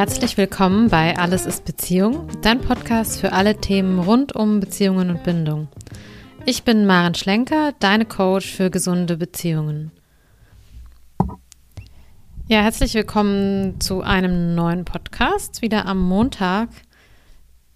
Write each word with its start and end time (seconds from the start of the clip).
Herzlich 0.00 0.38
willkommen 0.38 0.88
bei 0.88 1.18
Alles 1.18 1.44
ist 1.44 1.66
Beziehung, 1.66 2.26
dein 2.40 2.62
Podcast 2.62 3.20
für 3.20 3.32
alle 3.32 3.60
Themen 3.60 3.98
rund 3.98 4.34
um 4.34 4.58
Beziehungen 4.58 5.10
und 5.10 5.24
Bindung. 5.24 5.68
Ich 6.46 6.62
bin 6.62 6.86
Maren 6.86 7.14
Schlenker, 7.14 7.74
deine 7.80 8.06
Coach 8.06 8.50
für 8.50 8.70
gesunde 8.70 9.18
Beziehungen. 9.18 9.92
Ja, 12.48 12.62
herzlich 12.62 12.94
willkommen 12.94 13.78
zu 13.78 14.00
einem 14.00 14.54
neuen 14.54 14.86
Podcast, 14.86 15.60
wieder 15.60 15.84
am 15.84 15.98
Montag. 15.98 16.70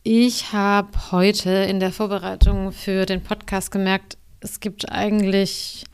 Ich 0.02 0.54
habe 0.54 0.88
heute 1.12 1.50
in 1.50 1.78
der 1.78 1.92
Vorbereitung 1.92 2.72
für 2.72 3.04
den 3.04 3.22
Podcast 3.22 3.70
gemerkt, 3.70 4.16
es 4.40 4.60
gibt 4.60 4.90
eigentlich 4.90 5.84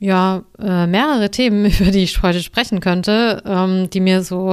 ja 0.00 0.42
äh, 0.58 0.88
mehrere 0.88 1.30
Themen, 1.30 1.66
über 1.80 1.92
die 1.92 2.02
ich 2.02 2.20
heute 2.20 2.42
sprechen 2.42 2.80
könnte, 2.80 3.44
ähm, 3.46 3.88
die 3.90 4.00
mir 4.00 4.24
so 4.24 4.50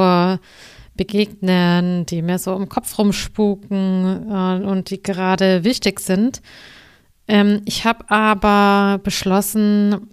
begegnen, 0.97 2.05
die 2.05 2.21
mir 2.21 2.39
so 2.39 2.55
im 2.55 2.67
Kopf 2.67 2.97
rumspuken 2.97 4.29
äh, 4.29 4.65
und 4.65 4.89
die 4.89 5.01
gerade 5.01 5.63
wichtig 5.63 5.99
sind. 5.99 6.41
Ähm, 7.27 7.61
ich 7.65 7.85
habe 7.85 8.09
aber 8.09 8.99
beschlossen, 9.03 10.09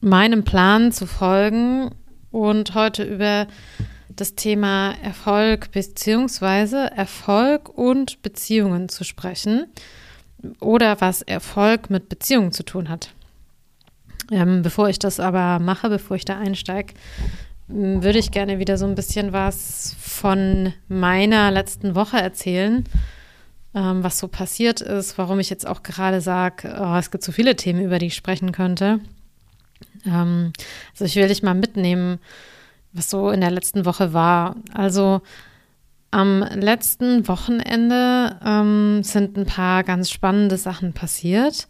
meinem 0.00 0.44
Plan 0.44 0.92
zu 0.92 1.06
folgen 1.06 1.90
und 2.30 2.74
heute 2.74 3.04
über 3.04 3.46
das 4.14 4.34
Thema 4.34 4.94
Erfolg 5.02 5.70
bzw. 5.72 6.88
Erfolg 6.94 7.68
und 7.68 8.20
Beziehungen 8.22 8.88
zu 8.88 9.04
sprechen 9.04 9.66
oder 10.60 11.00
was 11.00 11.22
Erfolg 11.22 11.90
mit 11.90 12.08
Beziehungen 12.08 12.52
zu 12.52 12.64
tun 12.64 12.88
hat. 12.88 13.10
Ähm, 14.30 14.62
bevor 14.62 14.88
ich 14.88 14.98
das 14.98 15.20
aber 15.20 15.58
mache, 15.58 15.88
bevor 15.88 16.16
ich 16.16 16.24
da 16.24 16.38
einsteige, 16.38 16.94
würde 17.68 18.18
ich 18.18 18.30
gerne 18.30 18.58
wieder 18.58 18.78
so 18.78 18.86
ein 18.86 18.94
bisschen 18.94 19.32
was 19.32 19.94
von 20.00 20.72
meiner 20.88 21.50
letzten 21.50 21.94
Woche 21.94 22.16
erzählen, 22.16 22.84
ähm, 23.74 24.02
was 24.02 24.18
so 24.18 24.28
passiert 24.28 24.80
ist, 24.80 25.18
warum 25.18 25.38
ich 25.38 25.50
jetzt 25.50 25.66
auch 25.66 25.82
gerade 25.82 26.20
sage, 26.20 26.74
oh, 26.80 26.96
es 26.96 27.10
gibt 27.10 27.22
so 27.22 27.32
viele 27.32 27.56
Themen, 27.56 27.84
über 27.84 27.98
die 27.98 28.06
ich 28.06 28.14
sprechen 28.14 28.52
könnte. 28.52 29.00
Ähm, 30.06 30.52
also 30.92 31.04
ich 31.04 31.16
will 31.16 31.28
dich 31.28 31.42
mal 31.42 31.54
mitnehmen, 31.54 32.18
was 32.92 33.10
so 33.10 33.30
in 33.30 33.40
der 33.40 33.50
letzten 33.50 33.84
Woche 33.84 34.12
war. 34.12 34.56
Also 34.72 35.20
am 36.10 36.40
letzten 36.40 37.28
Wochenende 37.28 38.38
ähm, 38.44 39.02
sind 39.02 39.36
ein 39.36 39.44
paar 39.44 39.84
ganz 39.84 40.10
spannende 40.10 40.56
Sachen 40.56 40.94
passiert. 40.94 41.68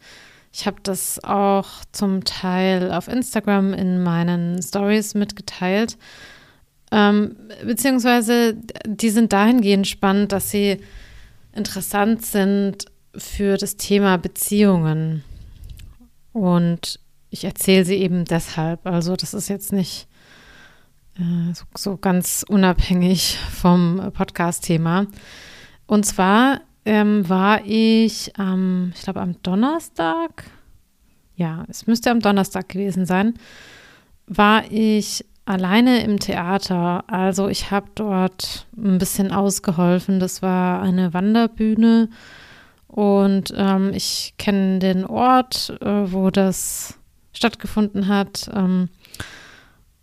Ich 0.52 0.66
habe 0.66 0.78
das 0.82 1.22
auch 1.22 1.68
zum 1.92 2.24
Teil 2.24 2.92
auf 2.92 3.08
Instagram 3.08 3.74
in 3.74 4.02
meinen 4.02 4.62
Stories 4.62 5.14
mitgeteilt. 5.14 5.98
Ähm, 6.90 7.36
beziehungsweise 7.64 8.56
die 8.86 9.10
sind 9.10 9.32
dahingehend 9.32 9.86
spannend, 9.86 10.32
dass 10.32 10.50
sie 10.50 10.78
interessant 11.52 12.24
sind 12.24 12.86
für 13.16 13.56
das 13.56 13.76
Thema 13.76 14.16
Beziehungen. 14.16 15.22
Und 16.32 17.00
ich 17.30 17.44
erzähle 17.44 17.84
sie 17.84 17.96
eben 17.96 18.24
deshalb. 18.24 18.86
Also 18.86 19.16
das 19.16 19.34
ist 19.34 19.48
jetzt 19.48 19.72
nicht 19.72 20.08
äh, 21.18 21.52
so, 21.52 21.64
so, 21.76 21.96
ganz 21.96 22.44
unabhängig 22.48 23.38
vom 23.52 24.12
Podcast-Thema. 24.14 25.06
Und 25.86 26.06
zwar 26.06 26.60
ähm, 26.84 27.28
war 27.28 27.64
ich 27.64 28.38
am, 28.38 28.92
ich 28.94 29.02
glaube 29.02 29.20
am 29.20 29.40
Donnerstag, 29.42 30.44
ja, 31.36 31.64
es 31.68 31.86
müsste 31.86 32.10
am 32.10 32.20
Donnerstag 32.20 32.68
gewesen 32.68 33.06
sein, 33.06 33.34
war 34.26 34.64
ich 34.70 35.24
alleine 35.48 36.02
im 36.02 36.18
Theater. 36.18 37.04
Also 37.06 37.48
ich 37.48 37.70
habe 37.70 37.86
dort 37.94 38.66
ein 38.76 38.98
bisschen 38.98 39.32
ausgeholfen. 39.32 40.20
Das 40.20 40.42
war 40.42 40.82
eine 40.82 41.14
Wanderbühne 41.14 42.10
und 42.86 43.54
ähm, 43.56 43.92
ich 43.94 44.34
kenne 44.38 44.78
den 44.78 45.04
Ort, 45.06 45.76
äh, 45.80 46.12
wo 46.12 46.30
das 46.30 46.98
stattgefunden 47.32 48.08
hat. 48.08 48.50
Ähm, 48.54 48.88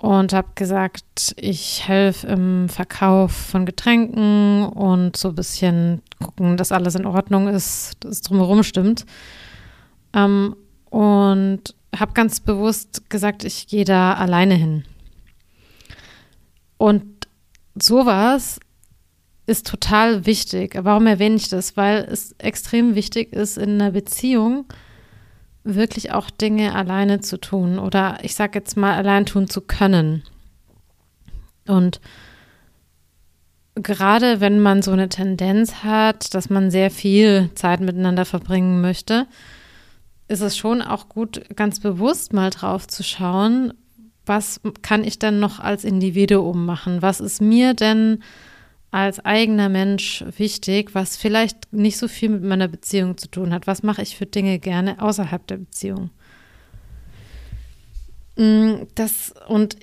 und 0.06 0.34
habe 0.34 0.50
gesagt, 0.54 1.34
ich 1.36 1.88
helfe 1.88 2.28
im 2.28 2.70
Verkauf 2.70 3.32
von 3.32 3.66
Getränken 3.66 4.62
und 4.62 5.18
so 5.18 5.30
ein 5.30 5.36
bisschen 5.36 6.04
gucken, 6.24 6.58
dass 6.58 6.72
alles 6.72 6.94
in 6.94 7.08
Ordnung 7.08 7.48
ist, 7.48 7.94
dass 8.02 8.12
es 8.12 8.22
drumherum 8.22 8.62
stimmt. 8.62 9.08
Ähm, 10.14 10.56
und 10.92 11.74
habe 11.98 12.14
ganz 12.14 12.40
bewusst 12.40 13.10
gesagt, 13.10 13.44
ich 13.46 13.66
gehe 13.66 13.84
da 13.84 14.14
alleine 14.14 14.54
hin. 14.54 14.84
Und 16.78 17.28
sowas 17.74 18.60
ist 19.48 19.66
total 19.66 20.28
wichtig. 20.28 20.78
Warum 20.80 21.08
erwähne 21.08 21.38
ich 21.38 21.50
das? 21.50 21.78
Weil 21.78 22.08
es 22.12 22.34
extrem 22.38 22.94
wichtig 22.94 23.34
ist 23.34 23.58
in 23.58 23.82
einer 23.82 23.90
Beziehung, 23.90 24.66
wirklich 25.66 26.12
auch 26.12 26.30
Dinge 26.30 26.76
alleine 26.76 27.20
zu 27.20 27.38
tun 27.38 27.80
oder 27.80 28.20
ich 28.22 28.36
sage 28.36 28.60
jetzt 28.60 28.78
mal 28.78 28.94
allein 28.94 29.26
tun 29.26 29.50
zu 29.50 29.62
können. 29.62 30.24
Und 31.68 32.00
gerade 33.76 34.40
wenn 34.40 34.60
man 34.60 34.82
so 34.82 34.92
eine 34.92 35.10
Tendenz 35.10 35.84
hat, 35.84 36.34
dass 36.34 36.50
man 36.50 36.72
sehr 36.72 36.92
viel 36.92 37.50
Zeit 37.56 37.82
miteinander 37.82 38.26
verbringen 38.26 38.80
möchte, 38.80 39.28
ist 40.28 40.42
es 40.42 40.56
schon 40.56 40.82
auch 40.82 41.10
gut, 41.10 41.42
ganz 41.56 41.80
bewusst 41.80 42.32
mal 42.34 42.52
drauf 42.52 42.88
zu 42.88 43.04
schauen, 43.04 43.74
was 44.26 44.62
kann 44.82 45.04
ich 45.04 45.20
denn 45.20 45.40
noch 45.40 45.60
als 45.60 45.84
Individuum 45.84 46.66
machen? 46.66 47.02
Was 47.02 47.20
ist 47.20 47.42
mir 47.42 47.74
denn 47.74 48.24
als 48.96 49.20
eigener 49.26 49.68
Mensch 49.68 50.24
wichtig, 50.38 50.96
was 50.96 51.18
vielleicht 51.18 51.74
nicht 51.74 51.98
so 51.98 52.08
viel 52.08 52.30
mit 52.30 52.44
meiner 52.44 52.70
Beziehung 52.70 53.18
zu 53.18 53.30
tun 53.30 53.52
hat? 53.52 53.68
Was 53.68 53.84
mache 53.84 54.02
ich 54.02 54.16
für 54.16 54.26
Dinge 54.26 54.58
gerne 54.58 55.02
außerhalb 55.02 55.46
der 55.48 55.58
Beziehung? 55.58 56.12
Mm, 58.38 58.84
das, 58.96 59.34
und 59.50 59.76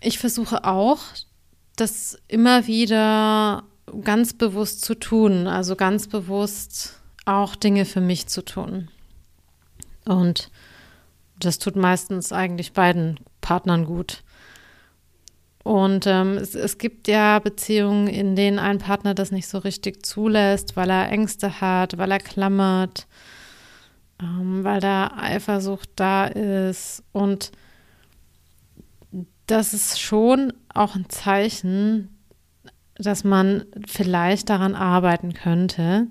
ich 0.00 0.20
versuche 0.20 0.62
auch, 0.62 1.00
das 1.74 2.16
immer 2.28 2.68
wieder 2.68 3.64
ganz 4.04 4.32
bewusst 4.32 4.84
zu 4.84 4.94
tun, 4.94 5.48
also 5.48 5.74
ganz 5.74 6.06
bewusst 6.06 7.00
auch 7.24 7.56
Dinge 7.56 7.84
für 7.84 8.00
mich 8.00 8.28
zu 8.28 8.44
tun. 8.44 8.90
Und 10.04 10.52
das 11.40 11.58
tut 11.58 11.74
meistens 11.74 12.32
eigentlich 12.32 12.74
beiden 12.74 13.18
Partnern 13.40 13.86
gut. 13.86 14.22
Und 15.62 16.06
ähm, 16.08 16.36
es, 16.38 16.54
es, 16.54 16.78
gibt 16.78 17.06
ja 17.06 17.38
Beziehungen, 17.38 18.08
in 18.08 18.34
denen 18.34 18.58
ein 18.58 18.78
Partner 18.78 19.14
das 19.14 19.30
nicht 19.30 19.46
so 19.46 19.58
richtig 19.58 20.04
zulässt, 20.04 20.76
weil 20.76 20.90
er 20.90 21.10
Ängste 21.10 21.60
hat, 21.60 21.98
weil 21.98 22.10
er 22.10 22.18
klammert, 22.18 23.06
ähm, 24.20 24.64
weil 24.64 24.80
da 24.80 25.12
Eifersucht 25.16 25.90
da 25.96 26.26
ist. 26.26 27.04
Und 27.12 27.52
das 29.46 29.72
ist 29.72 30.00
schon 30.00 30.52
auch 30.74 30.96
ein 30.96 31.08
Zeichen, 31.08 32.08
dass 32.96 33.22
man 33.22 33.64
vielleicht 33.86 34.50
daran 34.50 34.74
arbeiten 34.74 35.32
könnte, 35.32 36.08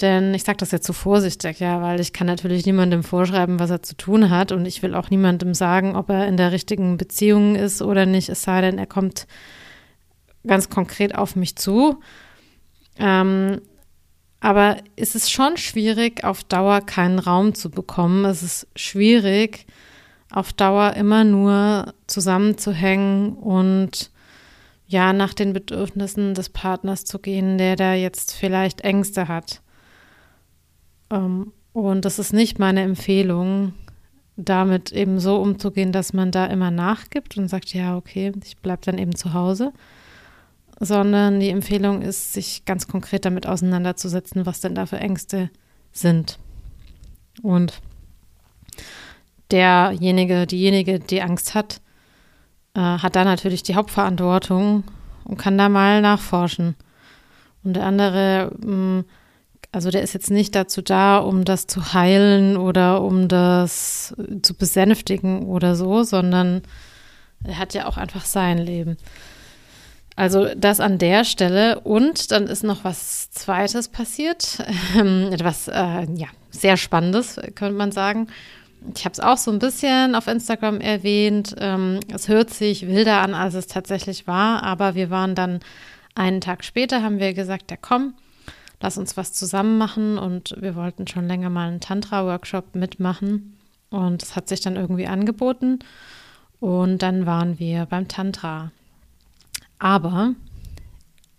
denn 0.00 0.32
ich 0.34 0.44
sage 0.44 0.58
das 0.58 0.70
jetzt 0.70 0.86
so 0.86 0.92
vorsichtig, 0.92 1.60
ja, 1.60 1.82
weil 1.82 2.00
ich 2.00 2.12
kann 2.12 2.26
natürlich 2.26 2.64
niemandem 2.66 3.02
vorschreiben, 3.02 3.58
was 3.58 3.70
er 3.70 3.82
zu 3.82 3.96
tun 3.96 4.30
hat. 4.30 4.52
Und 4.52 4.66
ich 4.66 4.82
will 4.82 4.94
auch 4.94 5.10
niemandem 5.10 5.54
sagen, 5.54 5.96
ob 5.96 6.08
er 6.10 6.28
in 6.28 6.36
der 6.36 6.52
richtigen 6.52 6.96
Beziehung 6.96 7.56
ist 7.56 7.82
oder 7.82 8.06
nicht, 8.06 8.28
es 8.28 8.42
sei 8.42 8.60
denn, 8.60 8.78
er 8.78 8.86
kommt 8.86 9.26
ganz 10.46 10.70
konkret 10.70 11.14
auf 11.14 11.36
mich 11.36 11.56
zu. 11.56 12.00
Ähm, 12.98 13.60
aber 14.40 14.76
es 14.96 15.14
ist 15.14 15.32
schon 15.32 15.56
schwierig, 15.56 16.22
auf 16.24 16.44
Dauer 16.44 16.80
keinen 16.80 17.18
Raum 17.18 17.54
zu 17.54 17.70
bekommen. 17.70 18.24
Es 18.24 18.42
ist 18.42 18.68
schwierig, 18.76 19.66
auf 20.30 20.52
Dauer 20.52 20.94
immer 20.94 21.24
nur 21.24 21.92
zusammenzuhängen 22.06 23.32
und 23.34 24.10
ja, 24.86 25.12
nach 25.12 25.34
den 25.34 25.52
Bedürfnissen 25.52 26.34
des 26.34 26.48
Partners 26.48 27.04
zu 27.04 27.18
gehen, 27.18 27.58
der 27.58 27.76
da 27.76 27.94
jetzt 27.94 28.32
vielleicht 28.32 28.82
Ängste 28.82 29.28
hat. 29.28 29.60
Ähm, 31.10 31.52
und 31.72 32.04
das 32.04 32.18
ist 32.18 32.32
nicht 32.32 32.58
meine 32.58 32.82
Empfehlung, 32.82 33.72
damit 34.36 34.92
eben 34.92 35.18
so 35.18 35.36
umzugehen, 35.40 35.92
dass 35.92 36.12
man 36.12 36.30
da 36.30 36.46
immer 36.46 36.70
nachgibt 36.70 37.36
und 37.36 37.48
sagt, 37.48 37.74
ja, 37.74 37.96
okay, 37.96 38.32
ich 38.44 38.56
bleibe 38.58 38.82
dann 38.84 38.98
eben 38.98 39.14
zu 39.14 39.32
Hause, 39.32 39.72
sondern 40.78 41.40
die 41.40 41.50
Empfehlung 41.50 42.02
ist, 42.02 42.32
sich 42.32 42.64
ganz 42.64 42.86
konkret 42.86 43.24
damit 43.24 43.46
auseinanderzusetzen, 43.46 44.46
was 44.46 44.60
denn 44.60 44.74
da 44.74 44.86
für 44.86 44.98
Ängste 44.98 45.50
sind. 45.92 46.38
Und 47.42 47.80
derjenige, 49.50 50.46
diejenige, 50.46 51.00
die 51.00 51.22
Angst 51.22 51.54
hat, 51.54 51.80
äh, 52.74 52.80
hat 52.80 53.16
da 53.16 53.24
natürlich 53.24 53.64
die 53.64 53.74
Hauptverantwortung 53.74 54.84
und 55.24 55.36
kann 55.36 55.58
da 55.58 55.68
mal 55.68 56.00
nachforschen. 56.00 56.76
Und 57.64 57.74
der 57.74 57.84
andere 57.84 58.52
mh, 58.60 59.00
mm, 59.00 59.04
also 59.70 59.90
der 59.90 60.02
ist 60.02 60.14
jetzt 60.14 60.30
nicht 60.30 60.54
dazu 60.54 60.82
da, 60.82 61.18
um 61.18 61.44
das 61.44 61.66
zu 61.66 61.92
heilen 61.92 62.56
oder 62.56 63.02
um 63.02 63.28
das 63.28 64.14
zu 64.42 64.54
besänftigen 64.54 65.46
oder 65.46 65.74
so, 65.74 66.02
sondern 66.02 66.62
er 67.44 67.58
hat 67.58 67.74
ja 67.74 67.86
auch 67.86 67.96
einfach 67.96 68.24
sein 68.24 68.58
Leben. 68.58 68.96
Also 70.16 70.48
das 70.56 70.80
an 70.80 70.98
der 70.98 71.24
Stelle 71.24 71.80
und 71.80 72.32
dann 72.32 72.48
ist 72.48 72.64
noch 72.64 72.82
was 72.82 73.30
Zweites 73.30 73.88
passiert, 73.88 74.58
ähm, 74.96 75.30
etwas 75.32 75.68
äh, 75.68 76.06
ja 76.12 76.26
sehr 76.50 76.76
Spannendes 76.76 77.38
könnte 77.54 77.76
man 77.76 77.92
sagen. 77.92 78.28
Ich 78.94 79.04
habe 79.04 79.12
es 79.12 79.20
auch 79.20 79.36
so 79.36 79.50
ein 79.50 79.58
bisschen 79.58 80.14
auf 80.14 80.26
Instagram 80.28 80.80
erwähnt. 80.80 81.54
Ähm, 81.58 82.00
es 82.12 82.28
hört 82.28 82.50
sich 82.50 82.86
wilder 82.86 83.20
an, 83.20 83.34
als 83.34 83.54
es 83.54 83.66
tatsächlich 83.66 84.26
war, 84.26 84.62
aber 84.62 84.94
wir 84.94 85.10
waren 85.10 85.34
dann 85.34 85.60
einen 86.14 86.40
Tag 86.40 86.64
später, 86.64 87.02
haben 87.02 87.18
wir 87.20 87.34
gesagt, 87.34 87.70
ja 87.70 87.76
komm, 87.80 88.14
lass 88.80 88.98
uns 88.98 89.16
was 89.16 89.32
zusammen 89.32 89.78
machen 89.78 90.18
und 90.18 90.54
wir 90.60 90.74
wollten 90.76 91.06
schon 91.06 91.26
länger 91.26 91.50
mal 91.50 91.68
einen 91.68 91.80
Tantra-Workshop 91.80 92.74
mitmachen 92.74 93.58
und 93.90 94.22
es 94.22 94.36
hat 94.36 94.48
sich 94.48 94.60
dann 94.60 94.76
irgendwie 94.76 95.06
angeboten 95.06 95.80
und 96.60 97.02
dann 97.02 97.26
waren 97.26 97.58
wir 97.58 97.86
beim 97.86 98.08
Tantra. 98.08 98.72
Aber, 99.78 100.34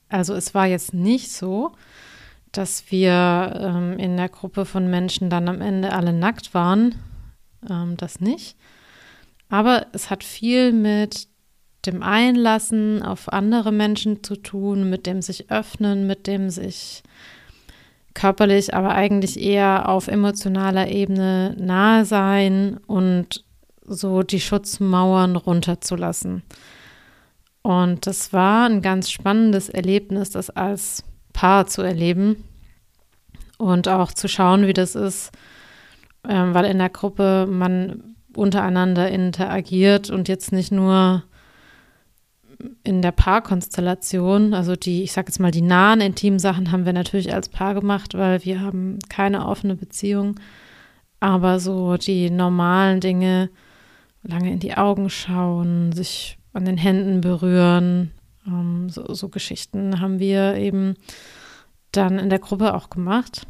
also 0.07 0.33
es 0.33 0.53
war 0.53 0.65
jetzt 0.65 0.93
nicht 0.93 1.31
so, 1.31 1.73
dass 2.51 2.91
wir 2.91 3.59
ähm, 3.59 3.99
in 3.99 4.17
der 4.17 4.29
Gruppe 4.29 4.65
von 4.65 4.89
Menschen 4.89 5.29
dann 5.29 5.47
am 5.49 5.61
Ende 5.61 5.93
alle 5.93 6.13
nackt 6.13 6.53
waren. 6.53 6.95
Ähm, 7.69 7.97
das 7.97 8.19
nicht. 8.19 8.55
Aber 9.49 9.87
es 9.91 10.09
hat 10.09 10.23
viel 10.23 10.71
mit 10.71 11.27
dem 11.85 12.03
Einlassen 12.03 13.01
auf 13.01 13.31
andere 13.31 13.71
Menschen 13.71 14.23
zu 14.23 14.35
tun, 14.35 14.89
mit 14.89 15.05
dem 15.05 15.21
sich 15.21 15.49
öffnen, 15.49 16.07
mit 16.07 16.27
dem 16.27 16.49
sich 16.49 17.03
körperlich, 18.13 18.73
aber 18.73 18.91
eigentlich 18.91 19.39
eher 19.39 19.87
auf 19.87 20.07
emotionaler 20.07 20.89
Ebene 20.89 21.55
nahe 21.57 22.05
sein 22.05 22.77
und 22.85 23.45
so 23.85 24.23
die 24.23 24.41
Schutzmauern 24.41 25.35
runterzulassen. 25.35 26.43
Und 27.61 28.07
das 28.07 28.33
war 28.33 28.67
ein 28.67 28.81
ganz 28.81 29.09
spannendes 29.09 29.69
Erlebnis, 29.69 30.31
das 30.31 30.49
als 30.49 31.03
Paar 31.33 31.67
zu 31.67 31.81
erleben 31.81 32.43
und 33.57 33.87
auch 33.87 34.11
zu 34.11 34.27
schauen, 34.27 34.67
wie 34.67 34.73
das 34.73 34.95
ist, 34.95 35.31
ähm, 36.27 36.53
weil 36.53 36.65
in 36.65 36.79
der 36.79 36.89
Gruppe 36.89 37.47
man 37.49 38.15
untereinander 38.35 39.09
interagiert 39.09 40.09
und 40.09 40.27
jetzt 40.27 40.51
nicht 40.51 40.71
nur 40.71 41.23
in 42.83 43.01
der 43.01 43.11
Paarkonstellation, 43.11 44.53
also 44.53 44.75
die, 44.75 45.03
ich 45.03 45.11
sage 45.13 45.27
jetzt 45.29 45.39
mal, 45.39 45.51
die 45.51 45.61
nahen 45.61 46.01
intimen 46.01 46.39
Sachen 46.39 46.71
haben 46.71 46.85
wir 46.85 46.93
natürlich 46.93 47.33
als 47.33 47.49
Paar 47.49 47.73
gemacht, 47.73 48.15
weil 48.15 48.43
wir 48.43 48.61
haben 48.61 48.99
keine 49.07 49.45
offene 49.45 49.75
Beziehung. 49.75 50.39
Aber 51.19 51.59
so 51.59 51.97
die 51.97 52.29
normalen 52.29 52.99
Dinge, 52.99 53.49
lange 54.23 54.51
in 54.51 54.59
die 54.59 54.75
Augen 54.75 55.09
schauen, 55.09 55.91
sich 55.91 56.37
an 56.53 56.65
den 56.65 56.77
Händen 56.77 57.21
berühren. 57.21 58.11
Ähm, 58.45 58.89
so, 58.89 59.13
so 59.13 59.29
Geschichten 59.29 60.01
haben 60.01 60.19
wir 60.19 60.55
eben 60.55 60.95
dann 61.91 62.19
in 62.19 62.29
der 62.29 62.39
Gruppe 62.39 62.73
auch 62.73 62.89
gemacht. 62.89 63.47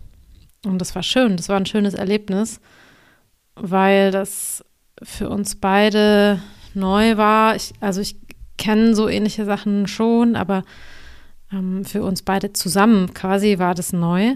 Und 0.65 0.79
das 0.79 0.93
war 0.95 1.03
schön, 1.03 1.37
das 1.37 1.49
war 1.49 1.57
ein 1.57 1.65
schönes 1.65 1.93
Erlebnis, 1.93 2.59
weil 3.55 4.11
das 4.11 4.63
für 5.01 5.29
uns 5.29 5.55
beide 5.55 6.41
neu 6.73 7.17
war. 7.17 7.55
Ich, 7.55 7.73
also 7.79 8.01
ich 8.01 8.17
kenne 8.59 8.93
so 8.93 9.09
ähnliche 9.09 9.45
Sachen 9.45 9.87
schon, 9.87 10.35
aber 10.35 10.63
ähm, 11.51 11.83
für 11.85 12.03
uns 12.03 12.21
beide 12.21 12.53
zusammen 12.53 13.13
quasi 13.15 13.57
war 13.57 13.73
das 13.73 13.91
neu 13.91 14.35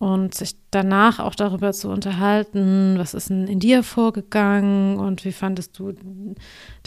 und 0.00 0.34
sich 0.34 0.56
danach 0.72 1.20
auch 1.20 1.36
darüber 1.36 1.72
zu 1.72 1.88
unterhalten, 1.88 2.94
was 2.98 3.14
ist 3.14 3.30
denn 3.30 3.46
in 3.46 3.60
dir 3.60 3.84
vorgegangen 3.84 4.98
und 4.98 5.24
wie 5.24 5.30
fandest 5.30 5.78
du 5.78 5.92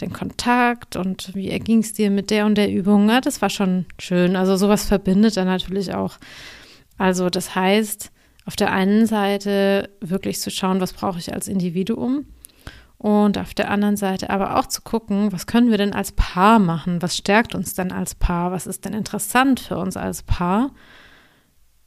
den 0.02 0.12
Kontakt 0.12 0.96
und 0.96 1.34
wie 1.34 1.48
erging 1.48 1.78
es 1.78 1.94
dir 1.94 2.10
mit 2.10 2.30
der 2.30 2.44
und 2.44 2.56
der 2.56 2.70
Übung. 2.70 3.08
Ja, 3.08 3.22
das 3.22 3.40
war 3.40 3.48
schon 3.48 3.86
schön. 3.98 4.36
Also 4.36 4.56
sowas 4.56 4.84
verbindet 4.84 5.38
dann 5.38 5.46
natürlich 5.46 5.94
auch. 5.94 6.18
Also 6.98 7.30
das 7.30 7.54
heißt, 7.54 8.10
auf 8.44 8.54
der 8.54 8.72
einen 8.72 9.06
Seite 9.06 9.88
wirklich 10.00 10.38
zu 10.40 10.50
schauen, 10.50 10.82
was 10.82 10.92
brauche 10.92 11.18
ich 11.18 11.32
als 11.32 11.48
Individuum 11.48 12.26
und 13.06 13.38
auf 13.38 13.54
der 13.54 13.70
anderen 13.70 13.96
Seite 13.96 14.30
aber 14.30 14.58
auch 14.58 14.66
zu 14.66 14.82
gucken, 14.82 15.30
was 15.30 15.46
können 15.46 15.70
wir 15.70 15.78
denn 15.78 15.92
als 15.92 16.10
Paar 16.10 16.58
machen? 16.58 17.00
Was 17.02 17.16
stärkt 17.16 17.54
uns 17.54 17.72
denn 17.72 17.92
als 17.92 18.16
Paar? 18.16 18.50
Was 18.50 18.66
ist 18.66 18.84
denn 18.84 18.94
interessant 18.94 19.60
für 19.60 19.78
uns 19.78 19.96
als 19.96 20.24
Paar? 20.24 20.72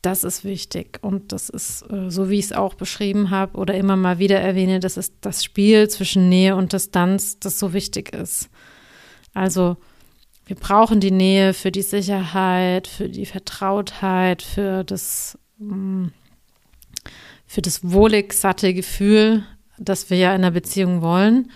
Das 0.01 0.23
ist 0.23 0.45
wichtig 0.45 0.99
und 1.01 1.33
das 1.33 1.49
ist, 1.49 1.81
äh, 1.91 2.09
so 2.09 2.29
wie 2.29 2.39
ich 2.39 2.45
es 2.45 2.53
auch 2.53 2.73
beschrieben 2.73 3.31
habe 3.31 3.57
oder 3.57 3.73
immer 3.73 3.97
mal 3.97 4.17
wieder 4.17 4.39
erwähne, 4.39 4.79
das 4.79 4.95
ist 4.95 5.13
das 5.19 5.43
Spiel 5.43 5.89
zwischen 5.89 6.29
Nähe 6.29 6.55
und 6.55 6.71
Distanz, 6.71 7.37
das 7.37 7.59
so 7.59 7.73
wichtig 7.73 8.15
ist. 8.15 8.49
Also 9.33 9.75
wir 10.45 10.55
brauchen 10.55 11.01
die 11.01 11.11
Nähe 11.11 11.53
für 11.53 11.73
die 11.73 11.81
Sicherheit, 11.81 12.87
für 12.87 13.09
die 13.09 13.25
Vertrautheit, 13.25 14.41
für 14.41 14.85
das, 14.85 15.37
mm, 15.57 16.05
für 17.45 17.61
das 17.61 17.83
wohlig 17.83 18.31
satte 18.31 18.73
Gefühl, 18.73 19.43
das 19.79 20.09
wir 20.09 20.17
ja 20.17 20.35
in 20.35 20.41
der 20.41 20.51
Beziehung 20.51 21.01
wollen. 21.01 21.51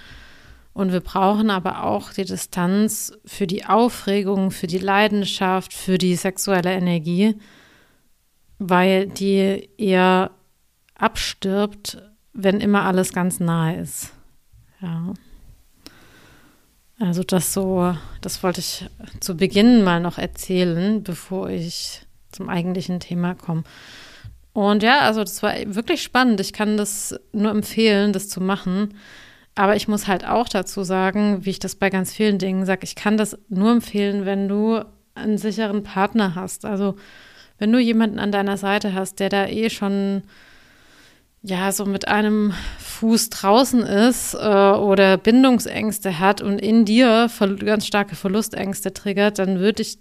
Und 0.73 0.91
wir 0.91 1.01
brauchen 1.01 1.51
aber 1.51 1.83
auch 1.83 2.13
die 2.13 2.25
Distanz 2.25 3.13
für 3.25 3.45
die 3.45 3.65
Aufregung, 3.65 4.49
für 4.49 4.65
die 4.65 4.79
Leidenschaft, 4.79 5.71
für 5.71 5.99
die 5.99 6.15
sexuelle 6.15 6.73
Energie 6.73 7.35
weil 8.69 9.07
die 9.07 9.69
eher 9.77 10.31
abstirbt, 10.95 12.01
wenn 12.33 12.61
immer 12.61 12.83
alles 12.83 13.13
ganz 13.13 13.39
nahe 13.39 13.79
ist. 13.79 14.13
Ja. 14.81 15.13
Also 16.99 17.23
das 17.23 17.53
so, 17.53 17.95
das 18.21 18.43
wollte 18.43 18.61
ich 18.61 18.87
zu 19.19 19.35
Beginn 19.35 19.83
mal 19.83 19.99
noch 19.99 20.17
erzählen, 20.17 21.03
bevor 21.03 21.49
ich 21.49 22.05
zum 22.31 22.49
eigentlichen 22.49 22.99
Thema 22.99 23.35
komme. 23.35 23.63
Und 24.53 24.83
ja, 24.83 24.99
also 24.99 25.21
das 25.21 25.41
war 25.41 25.53
wirklich 25.65 26.03
spannend. 26.03 26.39
Ich 26.39 26.53
kann 26.53 26.77
das 26.77 27.15
nur 27.31 27.51
empfehlen, 27.51 28.13
das 28.13 28.29
zu 28.29 28.39
machen. 28.39 28.93
Aber 29.55 29.75
ich 29.75 29.87
muss 29.87 30.07
halt 30.07 30.25
auch 30.25 30.47
dazu 30.49 30.83
sagen, 30.83 31.45
wie 31.45 31.51
ich 31.51 31.59
das 31.59 31.75
bei 31.75 31.89
ganz 31.89 32.13
vielen 32.13 32.39
Dingen 32.39 32.65
sage, 32.65 32.81
ich 32.83 32.95
kann 32.95 33.17
das 33.17 33.37
nur 33.49 33.71
empfehlen, 33.71 34.25
wenn 34.25 34.47
du 34.47 34.83
einen 35.15 35.37
sicheren 35.37 35.83
Partner 35.83 36.35
hast. 36.35 36.65
Also 36.65 36.95
wenn 37.59 37.71
du 37.71 37.79
jemanden 37.79 38.19
an 38.19 38.31
deiner 38.31 38.57
Seite 38.57 38.93
hast, 38.93 39.19
der 39.19 39.29
da 39.29 39.47
eh 39.47 39.69
schon 39.69 40.23
ja 41.43 41.71
so 41.71 41.85
mit 41.85 42.07
einem 42.07 42.53
Fuß 42.79 43.29
draußen 43.29 43.81
ist 43.81 44.33
äh, 44.33 44.37
oder 44.37 45.17
Bindungsängste 45.17 46.19
hat 46.19 46.41
und 46.41 46.59
in 46.59 46.85
dir 46.85 47.29
ganz 47.63 47.85
starke 47.85 48.15
Verlustängste 48.15 48.93
triggert, 48.93 49.39
dann 49.39 49.59
würde 49.59 49.81
ich 49.81 49.99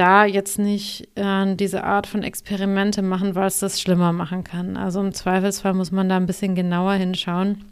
da 0.00 0.24
jetzt 0.24 0.58
nicht 0.58 1.08
äh, 1.14 1.54
diese 1.56 1.84
Art 1.84 2.06
von 2.06 2.22
Experimente 2.22 3.02
machen, 3.02 3.34
weil 3.34 3.48
es 3.48 3.58
das 3.58 3.78
schlimmer 3.78 4.14
machen 4.14 4.44
kann. 4.44 4.78
Also 4.78 4.98
im 5.00 5.12
Zweifelsfall 5.12 5.74
muss 5.74 5.92
man 5.92 6.08
da 6.08 6.16
ein 6.16 6.26
bisschen 6.26 6.54
genauer 6.54 6.94
hinschauen. 6.94 7.66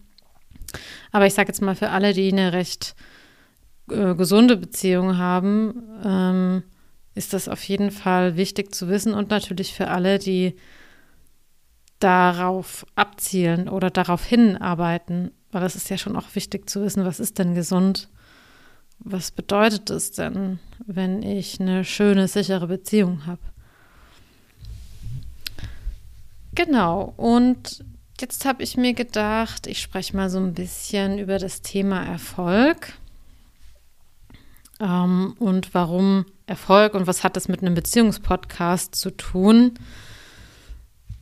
Aber 1.11 1.26
ich 1.26 1.32
sage 1.32 1.49
jetzt 1.49 1.62
mal 1.62 1.75
für 1.75 1.88
alle, 1.88 2.12
die 2.12 2.30
eine 2.30 2.52
recht 2.52 2.94
äh, 3.90 4.14
gesunde 4.14 4.58
Beziehung 4.58 5.16
haben, 5.16 5.82
ähm, 6.04 6.62
ist 7.14 7.32
das 7.32 7.49
auf 7.49 7.64
jeden 7.64 7.90
Fall 7.90 8.37
wichtig 8.37 8.75
zu 8.75 8.88
wissen 8.88 9.14
und 9.14 9.30
natürlich 9.30 9.73
für 9.73 9.88
alle, 9.88 10.18
die 10.18 10.54
darauf 12.00 12.85
abzielen 12.94 13.70
oder 13.70 13.88
darauf 13.88 14.23
hinarbeiten, 14.23 15.30
weil 15.50 15.64
es 15.64 15.76
ist 15.76 15.88
ja 15.88 15.97
schon 15.97 16.14
auch 16.14 16.35
wichtig 16.35 16.68
zu 16.68 16.82
wissen, 16.82 17.06
was 17.06 17.20
ist 17.20 17.38
denn 17.38 17.54
gesund? 17.54 18.11
Was 19.00 19.31
bedeutet 19.31 19.90
es 19.90 20.12
denn, 20.12 20.59
wenn 20.87 21.23
ich 21.23 21.61
eine 21.61 21.85
schöne, 21.85 22.28
sichere 22.28 22.67
Beziehung 22.67 23.26
habe? 23.26 23.40
Genau, 26.55 27.14
und 27.17 27.85
jetzt 28.21 28.45
habe 28.45 28.62
ich 28.62 28.76
mir 28.76 28.95
gedacht, 28.95 29.67
ich 29.67 29.81
spreche 29.81 30.17
mal 30.17 30.28
so 30.28 30.38
ein 30.38 30.55
bisschen 30.55 31.19
über 31.19 31.38
das 31.38 31.62
Thema 31.62 32.05
Erfolg 32.05 32.95
ähm, 34.81 35.35
und 35.38 35.73
warum 35.75 36.26
Erfolg 36.47 36.95
und 36.95 37.07
was 37.07 37.25
hat 37.25 37.37
das 37.37 37.49
mit 37.49 37.62
einem 37.62 37.75
Beziehungspodcast 37.75 38.95
zu 38.95 39.11
tun? 39.17 39.75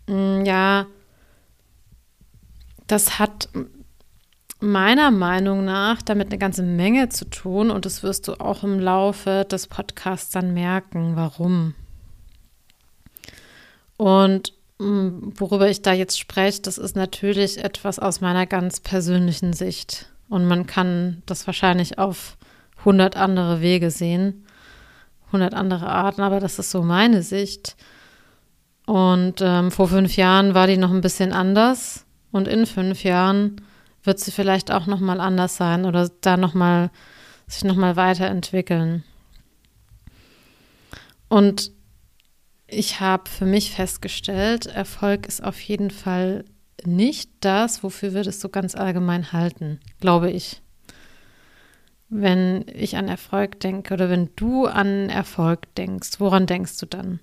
Mm, 0.06 0.44
ja, 0.44 0.86
das 2.86 3.18
hat 3.18 3.48
meiner 4.60 5.10
Meinung 5.10 5.64
nach 5.64 6.02
damit 6.02 6.28
eine 6.28 6.38
ganze 6.38 6.62
Menge 6.62 7.08
zu 7.08 7.28
tun 7.28 7.70
und 7.70 7.84
das 7.84 8.02
wirst 8.02 8.28
du 8.28 8.34
auch 8.40 8.62
im 8.62 8.80
Laufe 8.80 9.46
des 9.50 9.66
Podcasts 9.66 10.30
dann 10.30 10.54
merken, 10.54 11.12
warum. 11.14 11.74
Und 13.96 14.52
mm, 14.78 15.32
worüber 15.36 15.68
ich 15.68 15.82
da 15.82 15.92
jetzt 15.92 16.18
spreche, 16.18 16.62
das 16.62 16.78
ist 16.78 16.96
natürlich 16.96 17.62
etwas 17.62 17.98
aus 17.98 18.20
meiner 18.20 18.46
ganz 18.46 18.80
persönlichen 18.80 19.52
Sicht. 19.52 20.06
Und 20.28 20.46
man 20.46 20.66
kann 20.66 21.22
das 21.26 21.46
wahrscheinlich 21.46 21.98
auf 21.98 22.36
100 22.78 23.16
andere 23.16 23.60
Wege 23.60 23.90
sehen. 23.90 24.44
100 25.26 25.54
andere 25.54 25.88
Arten, 25.88 26.22
aber 26.22 26.40
das 26.40 26.58
ist 26.58 26.70
so 26.70 26.82
meine 26.82 27.22
Sicht. 27.22 27.76
Und 28.86 29.40
ähm, 29.40 29.70
vor 29.70 29.88
fünf 29.88 30.16
Jahren 30.16 30.54
war 30.54 30.66
die 30.66 30.76
noch 30.76 30.92
ein 30.92 31.00
bisschen 31.00 31.32
anders 31.32 32.04
und 32.30 32.46
in 32.46 32.66
fünf 32.66 33.02
Jahren 33.02 33.60
wird 34.06 34.20
sie 34.20 34.30
vielleicht 34.30 34.70
auch 34.70 34.86
noch 34.86 35.00
mal 35.00 35.20
anders 35.20 35.56
sein 35.56 35.84
oder 35.84 36.08
da 36.20 36.36
noch 36.36 36.54
mal 36.54 36.90
sich 37.46 37.64
noch 37.64 37.76
mal 37.76 37.96
weiterentwickeln. 37.96 39.04
Und 41.28 41.72
ich 42.66 43.00
habe 43.00 43.28
für 43.28 43.46
mich 43.46 43.70
festgestellt, 43.70 44.66
Erfolg 44.66 45.26
ist 45.26 45.42
auf 45.42 45.60
jeden 45.60 45.90
Fall 45.90 46.44
nicht 46.84 47.30
das, 47.40 47.82
wofür 47.82 48.14
wir 48.14 48.22
das 48.22 48.40
so 48.40 48.48
ganz 48.48 48.74
allgemein 48.74 49.32
halten, 49.32 49.80
glaube 50.00 50.30
ich. 50.30 50.60
Wenn 52.08 52.64
ich 52.72 52.96
an 52.96 53.08
Erfolg 53.08 53.60
denke 53.60 53.94
oder 53.94 54.10
wenn 54.10 54.30
du 54.36 54.66
an 54.66 55.08
Erfolg 55.08 55.74
denkst, 55.74 56.18
woran 56.18 56.46
denkst 56.46 56.78
du 56.78 56.86
dann? 56.86 57.20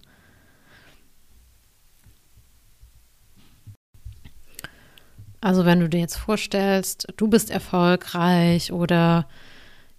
Also 5.44 5.66
wenn 5.66 5.82
du 5.82 5.90
dir 5.90 6.00
jetzt 6.00 6.16
vorstellst, 6.16 7.06
du 7.18 7.28
bist 7.28 7.52
erfolgreich 7.52 8.72
oder 8.72 9.28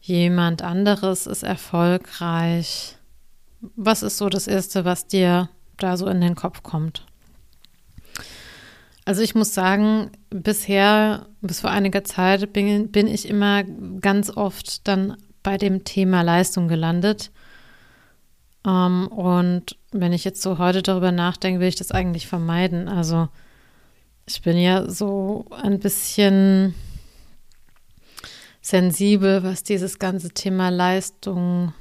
jemand 0.00 0.62
anderes 0.62 1.26
ist 1.26 1.42
erfolgreich, 1.42 2.96
was 3.76 4.02
ist 4.02 4.16
so 4.16 4.30
das 4.30 4.46
Erste, 4.46 4.86
was 4.86 5.06
dir 5.06 5.50
da 5.76 5.98
so 5.98 6.06
in 6.06 6.22
den 6.22 6.34
Kopf 6.34 6.62
kommt? 6.62 7.04
Also 9.04 9.20
ich 9.20 9.34
muss 9.34 9.52
sagen, 9.52 10.12
bisher, 10.30 11.26
bis 11.42 11.60
vor 11.60 11.68
einiger 11.68 12.04
Zeit, 12.04 12.54
bin, 12.54 12.90
bin 12.90 13.06
ich 13.06 13.28
immer 13.28 13.64
ganz 14.00 14.34
oft 14.34 14.88
dann 14.88 15.18
bei 15.42 15.58
dem 15.58 15.84
Thema 15.84 16.22
Leistung 16.22 16.68
gelandet. 16.68 17.30
Ähm, 18.66 19.08
und 19.08 19.76
wenn 19.92 20.14
ich 20.14 20.24
jetzt 20.24 20.40
so 20.40 20.56
heute 20.56 20.80
darüber 20.80 21.12
nachdenke, 21.12 21.60
will 21.60 21.68
ich 21.68 21.76
das 21.76 21.90
eigentlich 21.90 22.28
vermeiden. 22.28 22.88
Also 22.88 23.28
ich 24.26 24.42
bin 24.42 24.56
ja 24.56 24.88
so 24.88 25.46
ein 25.50 25.78
bisschen 25.78 26.74
sensibel, 28.60 29.42
was 29.42 29.62
dieses 29.62 29.98
ganze 29.98 30.30
Thema 30.30 30.70
Leistung 30.70 31.74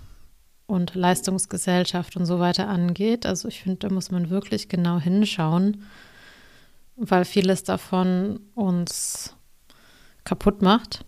und 0.67 0.95
Leistungsgesellschaft 0.95 2.17
und 2.17 2.25
so 2.25 2.39
weiter 2.39 2.67
angeht. 2.67 3.25
Also 3.25 3.47
ich 3.47 3.61
finde, 3.63 3.87
da 3.87 3.93
muss 3.93 4.11
man 4.11 4.29
wirklich 4.29 4.67
genau 4.67 4.99
hinschauen, 4.99 5.83
weil 6.95 7.25
vieles 7.25 7.63
davon 7.63 8.39
uns 8.55 9.35
kaputt 10.25 10.61
macht. 10.61 11.05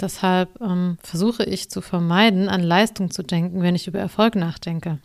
Deshalb 0.00 0.60
ähm, 0.60 0.98
versuche 1.02 1.44
ich 1.44 1.70
zu 1.70 1.80
vermeiden, 1.80 2.48
an 2.48 2.62
Leistung 2.62 3.10
zu 3.10 3.22
denken, 3.22 3.62
wenn 3.62 3.76
ich 3.76 3.86
über 3.86 4.00
Erfolg 4.00 4.34
nachdenke. 4.34 4.98